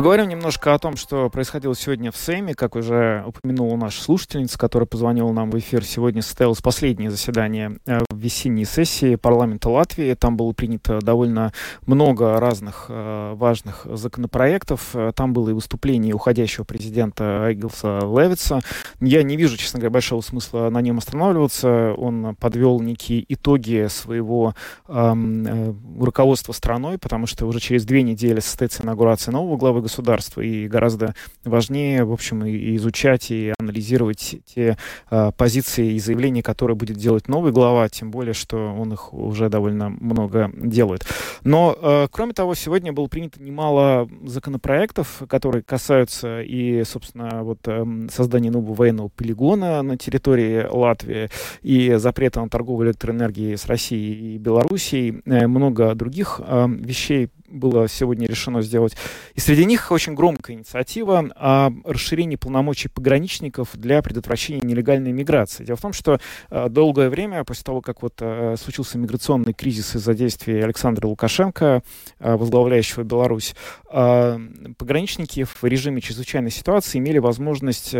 [0.00, 2.54] Поговорим немножко о том, что происходило сегодня в Сейме.
[2.54, 7.98] Как уже упомянула наша слушательница, которая позвонила нам в эфир, сегодня состоялось последнее заседание э,
[8.10, 10.14] весенней сессии парламента Латвии.
[10.14, 11.52] Там было принято довольно
[11.84, 14.94] много разных э, важных законопроектов.
[15.14, 18.60] Там было и выступление уходящего президента Айгилса Левица.
[19.02, 21.92] Я не вижу, честно говоря, большого смысла на нем останавливаться.
[21.98, 24.54] Он подвел некие итоги своего
[24.88, 30.40] эм, э, руководства страной, потому что уже через две недели состоится инаугурация нового главы государства,
[30.40, 32.44] и гораздо важнее, в общем,
[32.76, 34.78] изучать и анализировать те
[35.10, 39.48] э, позиции и заявления, которые будет делать новый глава, тем более, что он их уже
[39.48, 41.04] довольно много делает.
[41.42, 47.84] Но, э, кроме того, сегодня было принято немало законопроектов, которые касаются и, собственно, вот э,
[48.12, 51.30] создания нового военного полигона на территории Латвии
[51.62, 57.88] и запрета на торговлю электроэнергией с Россией и Белоруссией, э, много других э, вещей было
[57.88, 58.96] сегодня решено сделать.
[59.34, 65.64] И среди них очень громкая инициатива о расширении полномочий пограничников для предотвращения нелегальной миграции.
[65.64, 69.96] Дело в том, что э, долгое время, после того, как вот э, случился миграционный кризис
[69.96, 71.82] из-за действий Александра Лукашенко,
[72.18, 73.54] э, возглавляющего Беларусь,
[73.90, 77.94] пограничники в режиме чрезвычайной ситуации имели возможность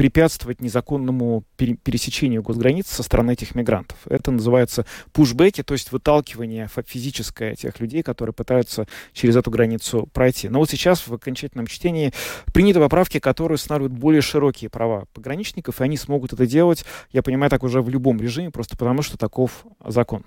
[0.00, 3.98] препятствовать незаконному пересечению госграниц со стороны этих мигрантов.
[4.06, 10.48] Это называется пушбеки, то есть выталкивание физическое тех людей, которые пытаются через эту границу пройти.
[10.48, 12.14] Но вот сейчас в окончательном чтении
[12.54, 17.50] приняты поправки, которые устанавливают более широкие права пограничников, и они смогут это делать, я понимаю,
[17.50, 20.24] так уже в любом режиме, просто потому что таков закон.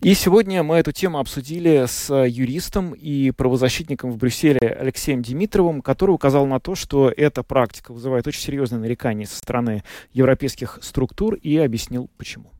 [0.00, 6.10] И сегодня мы эту тему обсудили с юристом и правозащитником в Брюсселе Алексеем Димитровым, который
[6.10, 9.82] указал на то, что эта практика вызывает очень серьезные нарекания со стороны
[10.12, 12.50] европейских структур и объяснил почему.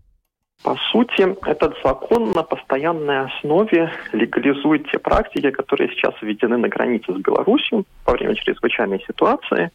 [0.63, 7.13] По сути, этот закон на постоянной основе легализует те практики, которые сейчас введены на границе
[7.13, 9.71] с Беларусью во время чрезвычайной ситуации.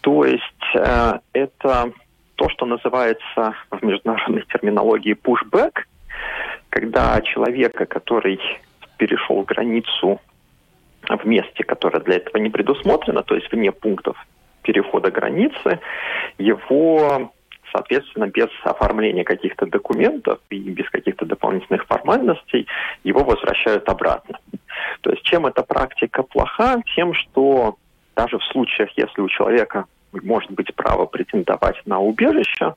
[0.00, 0.42] То есть
[0.74, 1.92] э, это
[2.36, 5.80] то, что называется в международной терминологии pushback,
[6.70, 8.40] когда человека, который
[8.98, 10.20] перешел границу
[11.08, 14.16] в месте, которое для этого не предусмотрено, то есть вне пунктов
[14.66, 15.80] перехода границы,
[16.38, 17.32] его,
[17.72, 22.66] соответственно, без оформления каких-то документов и без каких-то дополнительных формальностей,
[23.04, 24.38] его возвращают обратно.
[25.02, 26.82] То есть чем эта практика плоха?
[26.96, 27.76] Тем, что
[28.16, 32.74] даже в случаях, если у человека может быть право претендовать на убежище,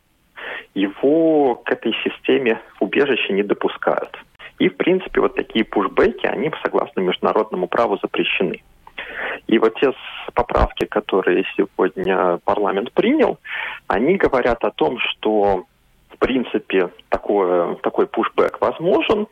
[0.75, 4.17] его к этой системе убежища не допускают.
[4.59, 8.61] И, в принципе, вот такие пушбеки, они, согласно международному праву, запрещены.
[9.47, 9.91] И вот те
[10.33, 13.39] поправки, которые сегодня парламент принял,
[13.87, 15.65] они говорят о том, что,
[16.09, 19.27] в принципе, такое, такой пушбэк возможен.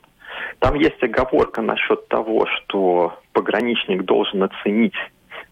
[0.59, 4.95] Там есть оговорка насчет того, что пограничник должен оценить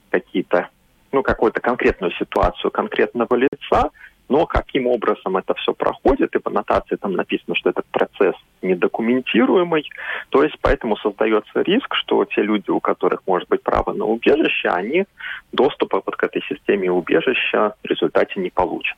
[0.09, 0.69] какие-то,
[1.11, 3.91] ну, какую-то конкретную ситуацию конкретного лица,
[4.29, 9.87] но каким образом это все проходит, и в аннотации там написано, что этот процесс недокументируемый,
[10.29, 14.69] то есть поэтому создается риск, что те люди, у которых может быть право на убежище,
[14.69, 15.05] они
[15.51, 18.97] доступа вот к этой системе убежища в результате не получат.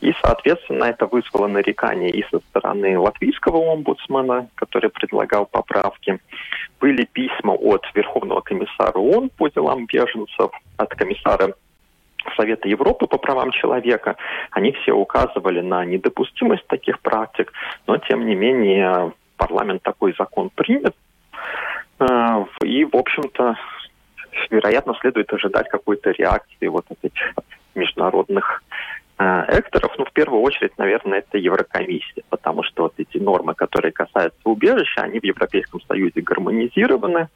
[0.00, 6.18] И, соответственно, это вызвало нарекания и со стороны латвийского омбудсмена, который предлагал поправки.
[6.80, 11.54] Были письма от Верховного комиссара ООН по делам беженцев, от комиссара
[12.36, 14.16] Совета Европы по правам человека,
[14.50, 17.52] они все указывали на недопустимость таких практик,
[17.86, 20.94] но тем не менее парламент такой закон примет.
[21.98, 23.56] Э, и, в общем-то,
[24.50, 27.34] вероятно, следует ожидать какой-то реакции вот этих
[27.74, 28.62] международных
[29.22, 33.92] Э, экторов, ну, в первую очередь, наверное, это Еврокомиссия, потому что вот эти нормы, которые
[33.92, 37.28] касаются убежища, они в Европейском Союзе гармонизированы.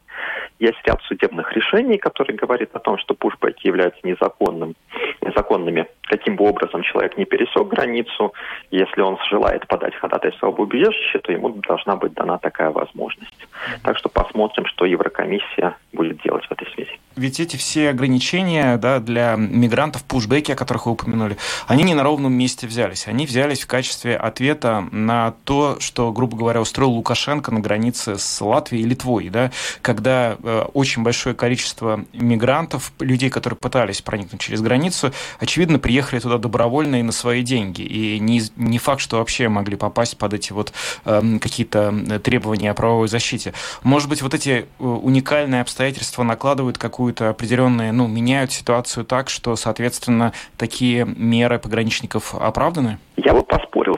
[0.58, 4.74] Есть ряд судебных решений, которые говорят о том, что пушбеки являются незаконным,
[5.20, 5.86] незаконными.
[6.02, 8.32] Каким бы образом человек не пересек границу,
[8.70, 13.48] если он желает подать ходатайство об убежище, то ему должна быть дана такая возможность.
[13.82, 16.98] Так что посмотрим, что Еврокомиссия будет делать в этой связи.
[17.16, 22.02] Ведь эти все ограничения да, для мигрантов, пушбеки, о которых вы упомянули, они не на
[22.02, 23.08] ровном месте взялись.
[23.08, 28.40] Они взялись в качестве ответа на то, что, грубо говоря, устроил Лукашенко на границе с
[28.40, 29.50] Латвией и Литвой, да,
[29.82, 36.38] когда э, очень большое количество мигрантов, людей, которые пытались проникнуть через границу, очевидно, приехали туда
[36.38, 37.82] добровольно и на свои деньги.
[37.82, 40.72] И не, не факт, что вообще могли попасть под эти вот
[41.04, 43.52] э, какие-то требования о правовой защите.
[43.82, 49.56] Может быть, вот эти э, уникальные обстоятельства накладывают какую-то определенную, ну, меняют ситуацию так, что,
[49.56, 52.98] соответственно, такие меры пограничников оправданы?
[53.16, 53.94] Я бы поспорил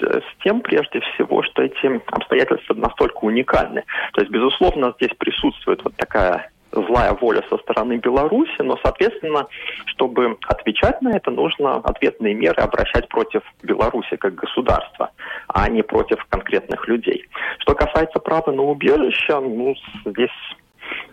[0.00, 3.84] с, с тем, прежде всего, что эти обстоятельства настолько уникальны.
[4.12, 9.46] То есть, безусловно, здесь присутствует вот такая злая воля со стороны Беларуси, но, соответственно,
[9.86, 15.10] чтобы отвечать на это, нужно ответные меры обращать против Беларуси как государства,
[15.48, 17.26] а не против конкретных людей.
[17.58, 19.74] Что касается права на убежище, ну,
[20.04, 20.30] здесь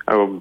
[0.07, 0.39] Э,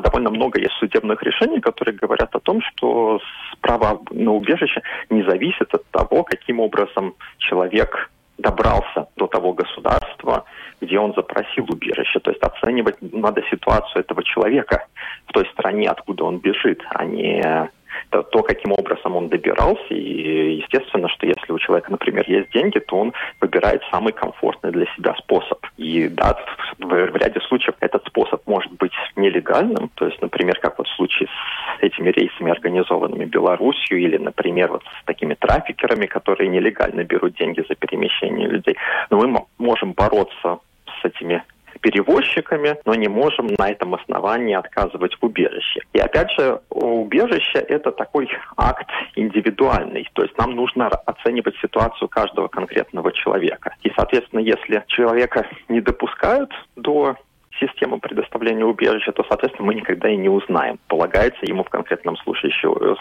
[0.00, 3.20] довольно много есть судебных решений, которые говорят о том, что
[3.60, 10.44] право на убежище не зависит от того, каким образом человек добрался до того государства,
[10.80, 12.18] где он запросил убежище.
[12.18, 14.84] То есть оценивать надо ситуацию этого человека
[15.26, 17.70] в той стране, откуда он бежит, а не
[18.10, 19.94] то, то, каким образом он добирался.
[19.94, 24.86] И естественно, что если у человека, например, есть деньги, то он выбирает самый комфортный для
[24.96, 25.64] себя способ.
[25.76, 26.36] И да,
[26.78, 29.90] в, в ряде случаев этот способ может быть нелегальным.
[29.94, 34.82] То есть, например, как вот в случае с этими рейсами, организованными Белоруссию, или, например, вот
[35.00, 38.76] с такими трафикерами, которые нелегально берут деньги за перемещение людей.
[39.10, 40.58] Но мы можем бороться
[41.00, 41.42] с этими
[41.84, 45.80] перевозчиками, но не можем на этом основании отказывать в убежище.
[45.92, 48.26] И опять же, убежище– это такой
[48.56, 53.74] акт индивидуальный, то есть нам нужно оценивать ситуацию каждого конкретного человека.
[53.82, 57.16] И, соответственно, если человека не допускают до
[57.60, 62.50] системы предоставления убежища, то, соответственно, мы никогда и не узнаем, полагается ему в конкретном случае,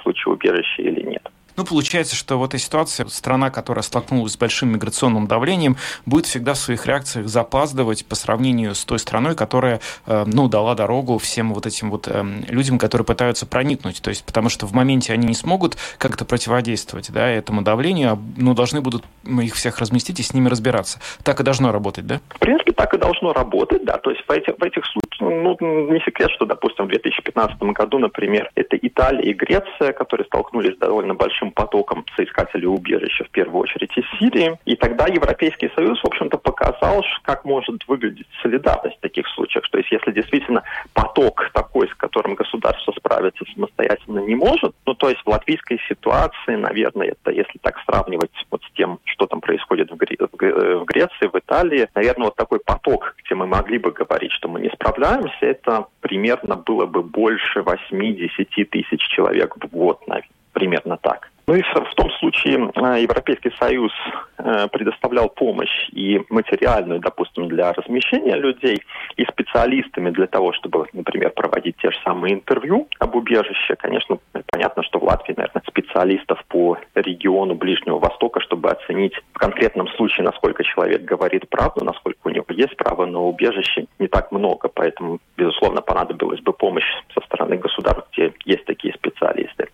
[0.04, 1.24] случае убежище или нет.
[1.56, 6.54] Ну, получается, что в этой ситуации страна, которая столкнулась с большим миграционным давлением, будет всегда
[6.54, 11.54] в своих реакциях запаздывать по сравнению с той страной, которая, э, ну, дала дорогу всем
[11.54, 14.01] вот этим вот э, людям, которые пытаются проникнуть.
[14.01, 18.20] То есть, потому что в моменте они не смогут как-то противодействовать, да, этому давлению, а,
[18.38, 20.99] ну, должны будут их всех разместить и с ними разбираться.
[21.24, 22.22] Так и должно работать, да?
[22.30, 23.97] В принципе, так и должно работать, да.
[23.97, 25.58] То есть в этих, в этих случаях, ну,
[25.91, 30.80] не секрет, что, допустим, в 2015 году, например, это Италия и Греция, которые столкнулись с
[30.80, 34.58] довольно большим потоком соискателей убежища, в первую очередь из Сирии.
[34.66, 39.70] И тогда Европейский Союз, в общем-то, показал, как может выглядеть солидарность в таких случаях.
[39.70, 40.64] То есть если действительно
[40.94, 46.56] поток такой, с которым государство справиться самостоятельно не может, ну, то есть в латвийской ситуации,
[46.56, 51.28] наверное, это если так сравнивать вот с тем, что там происходит в, Гре- в Греции,
[51.32, 55.34] в Италии, наверное, вот такой поток, где мы могли бы говорить, что мы не справляемся,
[55.41, 60.24] это примерно было бы больше 8-10 тысяч человек в год, наверное
[60.54, 61.30] примерно так.
[61.46, 63.91] Ну и в том случае э, Европейский Союз
[64.38, 68.82] э, предоставлял помощь и материальную, допустим, для размещения людей,
[69.18, 73.76] и специалистами для того, чтобы, например, проводить те же самые интервью об убежище.
[73.78, 79.89] Конечно, понятно, что в Латвии, наверное, специалистов по региону Ближнего Востока, чтобы оценить в конкретном
[79.89, 84.70] случае, насколько человек говорит правду, насколько у него есть право на убежище, не так много.
[84.70, 89.68] Поэтому, безусловно, понадобилась бы помощь со стороны государств, где есть такие специалисты.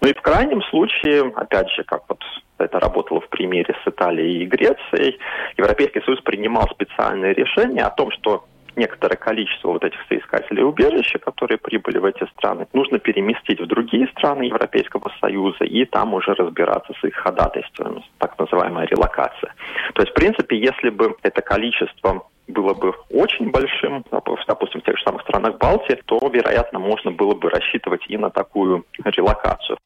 [0.00, 2.22] Ну и в крайнем случае, опять же, как вот
[2.58, 5.18] это работало в примере с Италией и Грецией,
[5.56, 8.44] Европейский Союз принимал специальные решения о том, что
[8.76, 14.06] некоторое количество вот этих соискателей убежища, которые прибыли в эти страны, нужно переместить в другие
[14.08, 19.54] страны Европейского Союза и там уже разбираться с их ходатайствами, так называемая релокация.
[19.94, 24.96] То есть, в принципе, если бы это количество было бы очень большим, допустим, в тех
[24.96, 29.78] же самых странах Балтии, то, вероятно, можно было бы рассчитывать и на такую релокацию.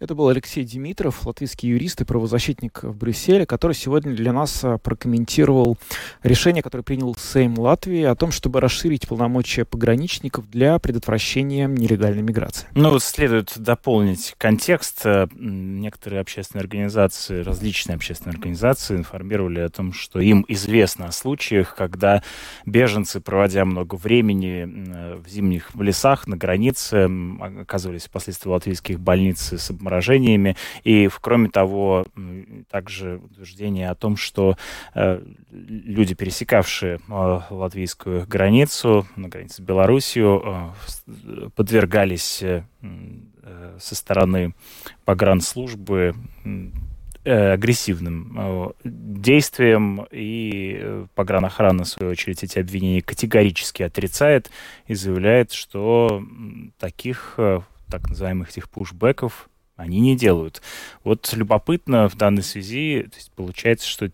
[0.00, 4.78] Это был Алексей Димитров, латвийский юрист и правозащитник в Брюсселе, который сегодня для нас а,
[4.78, 5.76] прокомментировал
[6.22, 12.68] решение, которое принял Сейм Латвии о том, чтобы расширить полномочия пограничников для предотвращения нелегальной миграции.
[12.74, 15.04] Ну, следует дополнить контекст.
[15.04, 21.74] Э, некоторые общественные организации, различные общественные организации информировали о том, что им известно о случаях,
[21.74, 22.22] когда
[22.66, 27.10] беженцы, проводя много времени э, в зимних лесах на границе,
[27.60, 29.00] оказывались впоследствии в латвийских
[29.58, 30.56] с обморожениями.
[30.84, 32.06] И, кроме того,
[32.70, 34.56] также утверждение о том, что
[34.94, 40.72] э, люди, пересекавшие э, латвийскую границу, на границе с Белоруссией,
[41.06, 44.54] э, подвергались э, э, со стороны
[45.04, 46.14] погранслужбы
[47.24, 54.50] э, агрессивным э, действиям, и погранохрана, в свою очередь, эти обвинения категорически отрицает
[54.86, 56.22] и заявляет, что
[56.78, 57.38] таких
[57.90, 60.60] так называемых этих пушбеков они не делают.
[61.04, 64.10] Вот любопытно в данной связи, то есть получается, что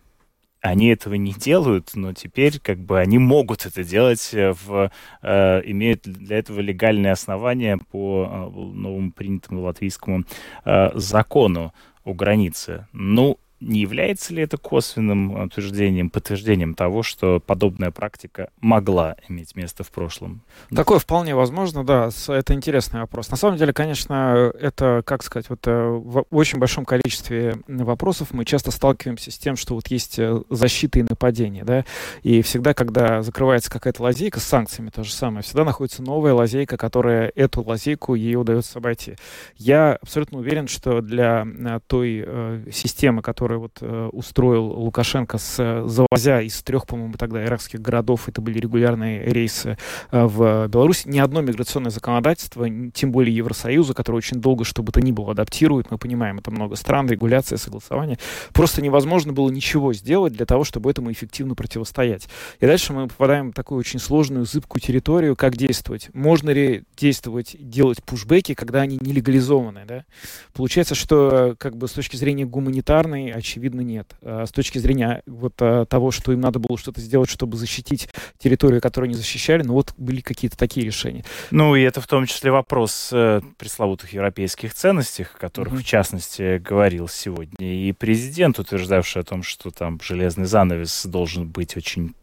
[0.60, 6.02] они этого не делают, но теперь как бы они могут это делать, в, э, имеют
[6.04, 10.24] для этого легальные основания по э, новому принятому латвийскому
[10.64, 12.86] э, закону о границе.
[12.92, 19.84] Ну, не является ли это косвенным утверждением, подтверждением того, что подобная практика могла иметь место
[19.84, 20.42] в прошлом?
[20.74, 22.10] Такое вполне возможно, да.
[22.28, 23.30] Это интересный вопрос.
[23.30, 28.44] На самом деле, конечно, это, как сказать, вот э, в очень большом количестве вопросов мы
[28.44, 31.84] часто сталкиваемся с тем, что вот есть э, защита и нападение, да,
[32.22, 36.76] и всегда, когда закрывается какая-то лазейка с санкциями, то же самое, всегда находится новая лазейка,
[36.76, 39.14] которая эту лазейку ей удается обойти.
[39.56, 42.26] Я абсолютно уверен, что для э, той
[42.70, 48.28] системы, которая который вот э, устроил Лукашенко, с, завозя из трех, по-моему, тогда иракских городов,
[48.28, 49.76] это были регулярные рейсы
[50.10, 54.92] э, в Беларусь, ни одно миграционное законодательство, тем более Евросоюза, который очень долго, что бы
[54.92, 58.18] то ни было, адаптирует, мы понимаем, это много стран, регуляция, согласование,
[58.52, 62.28] просто невозможно было ничего сделать для того, чтобы этому эффективно противостоять.
[62.60, 66.10] И дальше мы попадаем в такую очень сложную, зыбкую территорию, как действовать.
[66.12, 70.04] Можно ли действовать, делать пушбеки, когда они не легализованы, да?
[70.52, 74.14] Получается, что как бы с точки зрения гуманитарной, очевидно, нет.
[74.22, 78.08] А с точки зрения вот а, того, что им надо было что-то сделать, чтобы защитить
[78.38, 81.24] территорию, которую они защищали, ну вот были какие-то такие решения.
[81.50, 85.78] Ну и это в том числе вопрос э, пресловутых европейских ценностей, о которых, mm-hmm.
[85.78, 91.76] в частности, говорил сегодня и президент, утверждавший о том, что там железный занавес должен быть
[91.76, 92.14] очень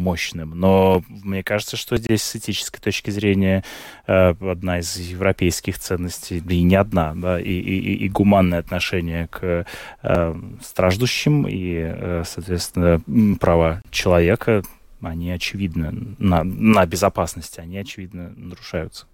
[0.00, 0.58] мощным.
[0.58, 3.64] Но мне кажется, что здесь с этической точки зрения
[4.06, 9.28] э, одна из европейских ценностей, да и не одна, да, и, и, и гуманное отношение
[9.28, 9.66] к
[10.02, 13.00] э, страждущим и, э, соответственно,
[13.38, 14.62] права человека,
[15.02, 19.06] они очевидно на, на безопасности, они очевидно нарушаются.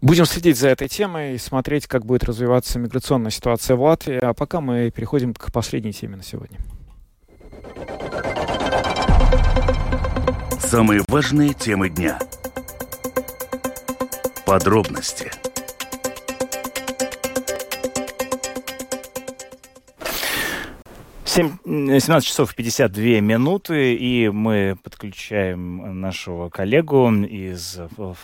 [0.00, 4.16] Будем следить за этой темой и смотреть, как будет развиваться миграционная ситуация в Латвии.
[4.16, 6.58] А пока мы переходим к последней теме на сегодня.
[10.74, 12.18] Самые важные темы дня.
[14.44, 15.30] Подробности–
[21.26, 27.78] 7, 17 часов 52 минуты, и мы подключаем нашего коллегу из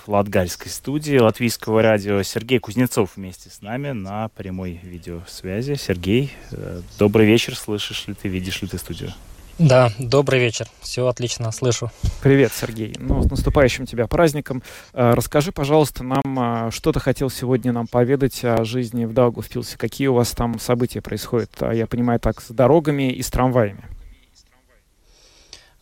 [0.08, 5.74] латгальской студии Латвийского радио Сергей Кузнецов вместе с нами на прямой видеосвязи.
[5.74, 9.12] Сергей, э, добрый вечер, слышишь ли ты, видишь ли ты студию?
[9.58, 10.68] Да, добрый вечер.
[10.80, 11.90] Все отлично, слышу.
[12.22, 12.94] Привет, Сергей.
[12.98, 14.62] Ну, с наступающим тебя праздником.
[14.92, 19.76] Э, расскажи, пожалуйста, нам, э, что ты хотел сегодня нам поведать о жизни в Даугавпилсе.
[19.76, 21.50] Какие у вас там события происходят?
[21.60, 23.84] А я понимаю, так, с дорогами и с трамваями.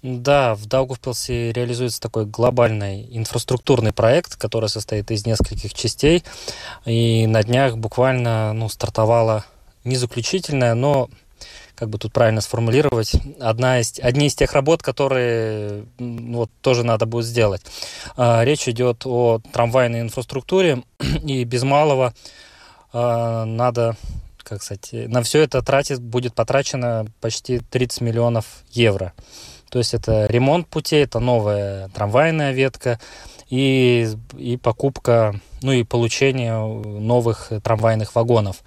[0.02, 6.22] Да, в Даугавпилсе реализуется такой глобальный инфраструктурный проект, который состоит из нескольких частей.
[6.84, 9.44] И на днях буквально ну, стартовала
[9.82, 11.10] не заключительная, но
[11.78, 17.06] как бы тут правильно сформулировать, одна из, одни из тех работ, которые вот, тоже надо
[17.06, 17.62] будет сделать.
[18.16, 20.82] А, речь идет о трамвайной инфраструктуре,
[21.24, 22.14] и без малого
[22.92, 23.96] а, надо,
[24.38, 29.12] как сказать, на все это тратит, будет потрачено почти 30 миллионов евро.
[29.70, 32.98] То есть это ремонт путей, это новая трамвайная ветка
[33.50, 38.64] и, и покупка, ну и получение новых трамвайных вагонов.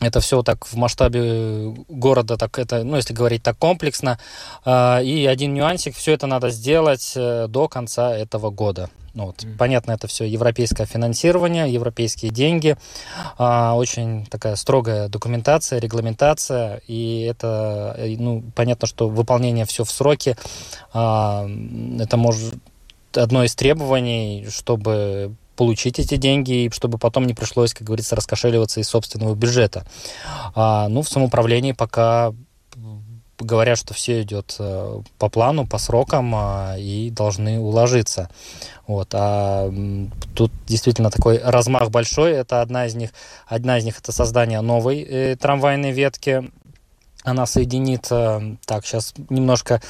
[0.00, 4.18] Это все так в масштабе города, так это, ну, если говорить так комплексно.
[4.64, 8.88] А, и один нюансик, все это надо сделать э, до конца этого года.
[9.12, 9.56] Ну, вот, mm.
[9.58, 12.76] Понятно, это все европейское финансирование, европейские деньги,
[13.36, 20.36] а, очень такая строгая документация, регламентация, и это, ну, понятно, что выполнение все в сроки,
[20.94, 21.46] а,
[21.98, 22.54] это может
[23.12, 28.88] одно из требований, чтобы получить эти деньги, чтобы потом не пришлось, как говорится, раскошеливаться из
[28.88, 29.84] собственного бюджета.
[30.54, 32.32] А, ну, в самоуправлении пока
[33.38, 38.30] говорят, что все идет э, по плану, по срокам а, и должны уложиться.
[38.86, 39.08] Вот.
[39.12, 39.70] А
[40.34, 42.32] тут действительно такой размах большой.
[42.32, 43.10] Это одна из них.
[43.46, 46.50] Одна из них это создание новой э, трамвайной ветки
[47.22, 49.80] она соединит, э, так, сейчас немножко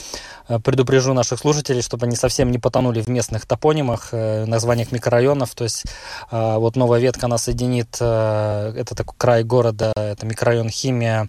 [0.49, 5.55] э, предупрежу наших слушателей, чтобы они совсем не потонули в местных топонимах, э, названиях микрорайонов,
[5.55, 5.85] то есть
[6.31, 11.28] вот новая ветка, она соединит, это такой край города, это микрорайон Химия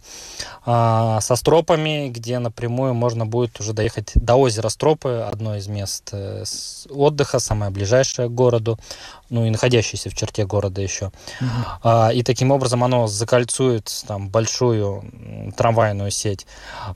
[0.66, 6.14] со Стропами, где напрямую можно будет уже доехать до озера Стропы, одно из мест
[6.89, 8.80] отдыха, самое ближайшее к городу
[9.32, 11.06] ну и находящийся в черте города еще.
[11.06, 11.48] Uh-huh.
[11.84, 15.04] А, и таким образом оно закольцует там большую
[15.58, 16.46] трамвайную сеть.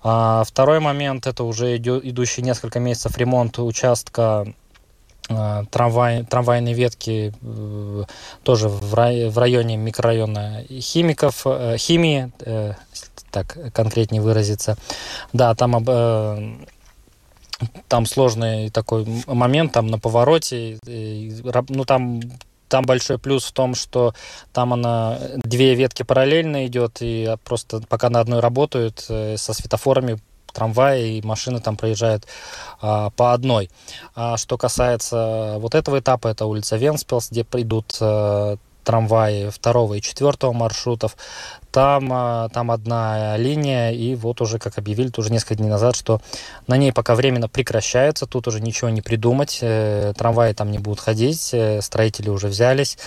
[0.03, 4.45] А, второй момент это уже идет, идущий несколько месяцев ремонт участка
[5.27, 8.03] а, трамвай, трамвайной ветки э,
[8.43, 12.73] тоже в, рай, в районе микрорайона химиков, э, химии, э,
[13.31, 14.77] так конкретнее выразиться.
[15.33, 16.55] Да, там э,
[17.87, 20.79] там сложный такой момент, там на повороте,
[21.69, 22.21] ну там
[22.67, 24.13] там большой плюс в том, что
[24.51, 30.19] там она две ветки параллельно идет, и просто пока на одной работают э, со светофорами
[30.55, 32.25] трамваи и машины там проезжают
[32.81, 33.69] а, по одной.
[34.15, 38.55] А что касается вот этого этапа, это улица Венспилс, где придут а,
[38.85, 41.17] трамваи второго и четвертого маршрутов.
[41.71, 46.21] Там, а, там одна линия, и вот уже, как объявили, уже несколько дней назад, что
[46.67, 51.01] на ней пока временно прекращается, тут уже ничего не придумать, э, трамваи там не будут
[51.01, 52.97] ходить, э, строители уже взялись,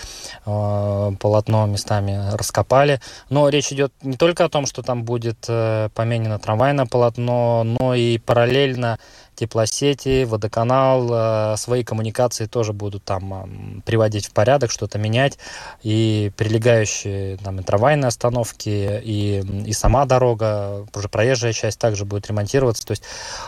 [0.44, 3.00] э, полотно местами раскопали.
[3.30, 5.46] Но речь идет не только о том, что там будет
[5.94, 8.98] поменено трамвайное полотно, но и параллельно
[9.38, 15.38] теплосети, водоканал, свои коммуникации тоже будут там приводить в порядок, что-то менять,
[15.82, 22.26] и прилегающие там и трамвайные остановки, и, и сама дорога, уже проезжая часть также будет
[22.26, 22.86] ремонтироваться.
[22.86, 23.02] То есть,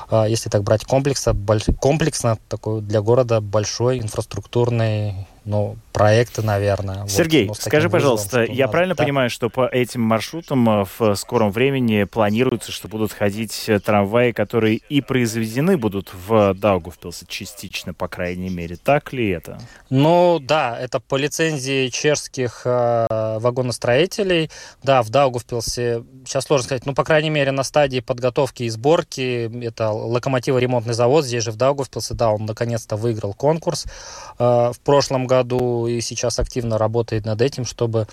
[0.08, 1.34] а, если так брать комплексно,
[1.80, 7.06] комплексно такой для города большой инфраструктурный ну, проекты, наверное.
[7.06, 8.72] Сергей, вот, скажи, вызовом, пожалуйста, я надо...
[8.72, 9.02] правильно да?
[9.02, 14.32] понимаю, что по этим маршрутам э, в скором времени планируется, что будут ходить э, трамваи,
[14.32, 18.76] которые и произведены будут в Даугавпилсе частично, по крайней мере.
[18.76, 19.60] Так ли это?
[19.88, 24.50] Ну, да, это по лицензии чешских э, вагоностроителей.
[24.82, 29.50] Да, в Даугавпилсе, сейчас сложно сказать, ну, по крайней мере, на стадии подготовки и сборки,
[29.64, 33.86] это локомотиво-ремонтный завод, здесь же в Даугавпилсе, да, он наконец-то выиграл конкурс
[34.38, 38.06] э, в прошлом году и сейчас активно работает над этим, чтобы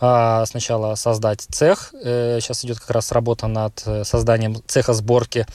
[0.00, 1.90] а, сначала создать цех.
[1.92, 5.46] Сейчас идет как раз работа над созданием цеха сборки.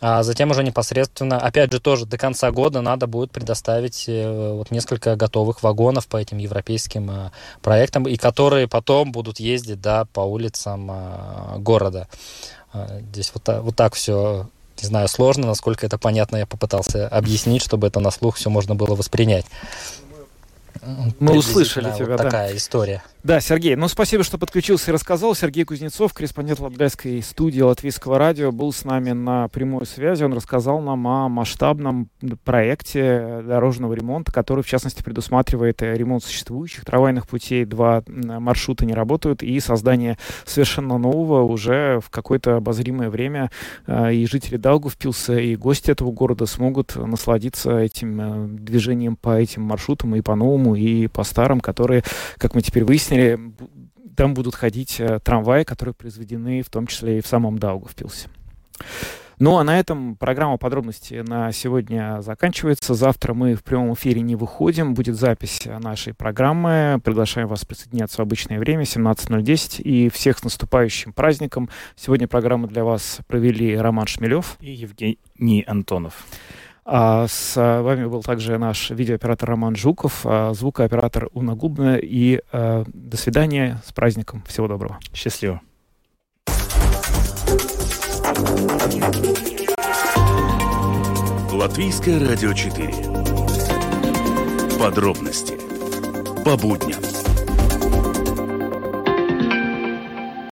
[0.00, 5.16] А затем уже непосредственно, опять же, тоже до конца года надо будет предоставить вот несколько
[5.16, 7.30] готовых вагонов по этим европейским
[7.62, 10.90] проектам, и которые потом будут ездить да, по улицам
[11.62, 12.08] города.
[13.12, 14.48] Здесь вот так, вот так все
[14.82, 18.74] не знаю, сложно, насколько это понятно, я попытался объяснить, чтобы это на слух все можно
[18.74, 19.46] было воспринять.
[21.20, 22.24] Мы услышали тебя, вот да.
[22.24, 23.02] такая история.
[23.24, 25.36] Да, Сергей, ну спасибо, что подключился и рассказал.
[25.36, 30.24] Сергей Кузнецов, корреспондент Латгальской студии Латвийского радио, был с нами на прямой связи.
[30.24, 32.08] Он рассказал нам о масштабном
[32.44, 37.64] проекте дорожного ремонта, который, в частности, предусматривает ремонт существующих трамвайных путей.
[37.64, 43.52] Два маршрута не работают и создание совершенно нового уже в какое-то обозримое время.
[43.86, 49.62] Э, и жители Даугавпилса, и гости этого города смогут насладиться этим э, движением по этим
[49.62, 52.02] маршрутам и по новому, и по старым, которые,
[52.38, 53.52] как мы теперь выяснили, выяснили,
[54.16, 58.28] там будут ходить э, трамваи, которые произведены в том числе и в самом Даугавпилсе.
[59.38, 62.94] Ну а на этом программа подробности на сегодня заканчивается.
[62.94, 64.94] Завтра мы в прямом эфире не выходим.
[64.94, 67.00] Будет запись нашей программы.
[67.02, 69.82] Приглашаем вас присоединяться в обычное время, 17.010.
[69.82, 71.70] И всех с наступающим праздником.
[71.96, 76.24] Сегодня программу для вас провели Роман Шмелев и Евгений Антонов.
[76.84, 81.96] А с вами был также наш видеооператор Роман Жуков, а звукооператор Уна Губна.
[81.96, 84.42] И а, до свидания, с праздником.
[84.46, 84.98] Всего доброго.
[85.14, 85.60] Счастливо.
[91.52, 92.88] Латвийское радио 4.
[94.78, 95.54] Подробности
[96.44, 97.21] по будням.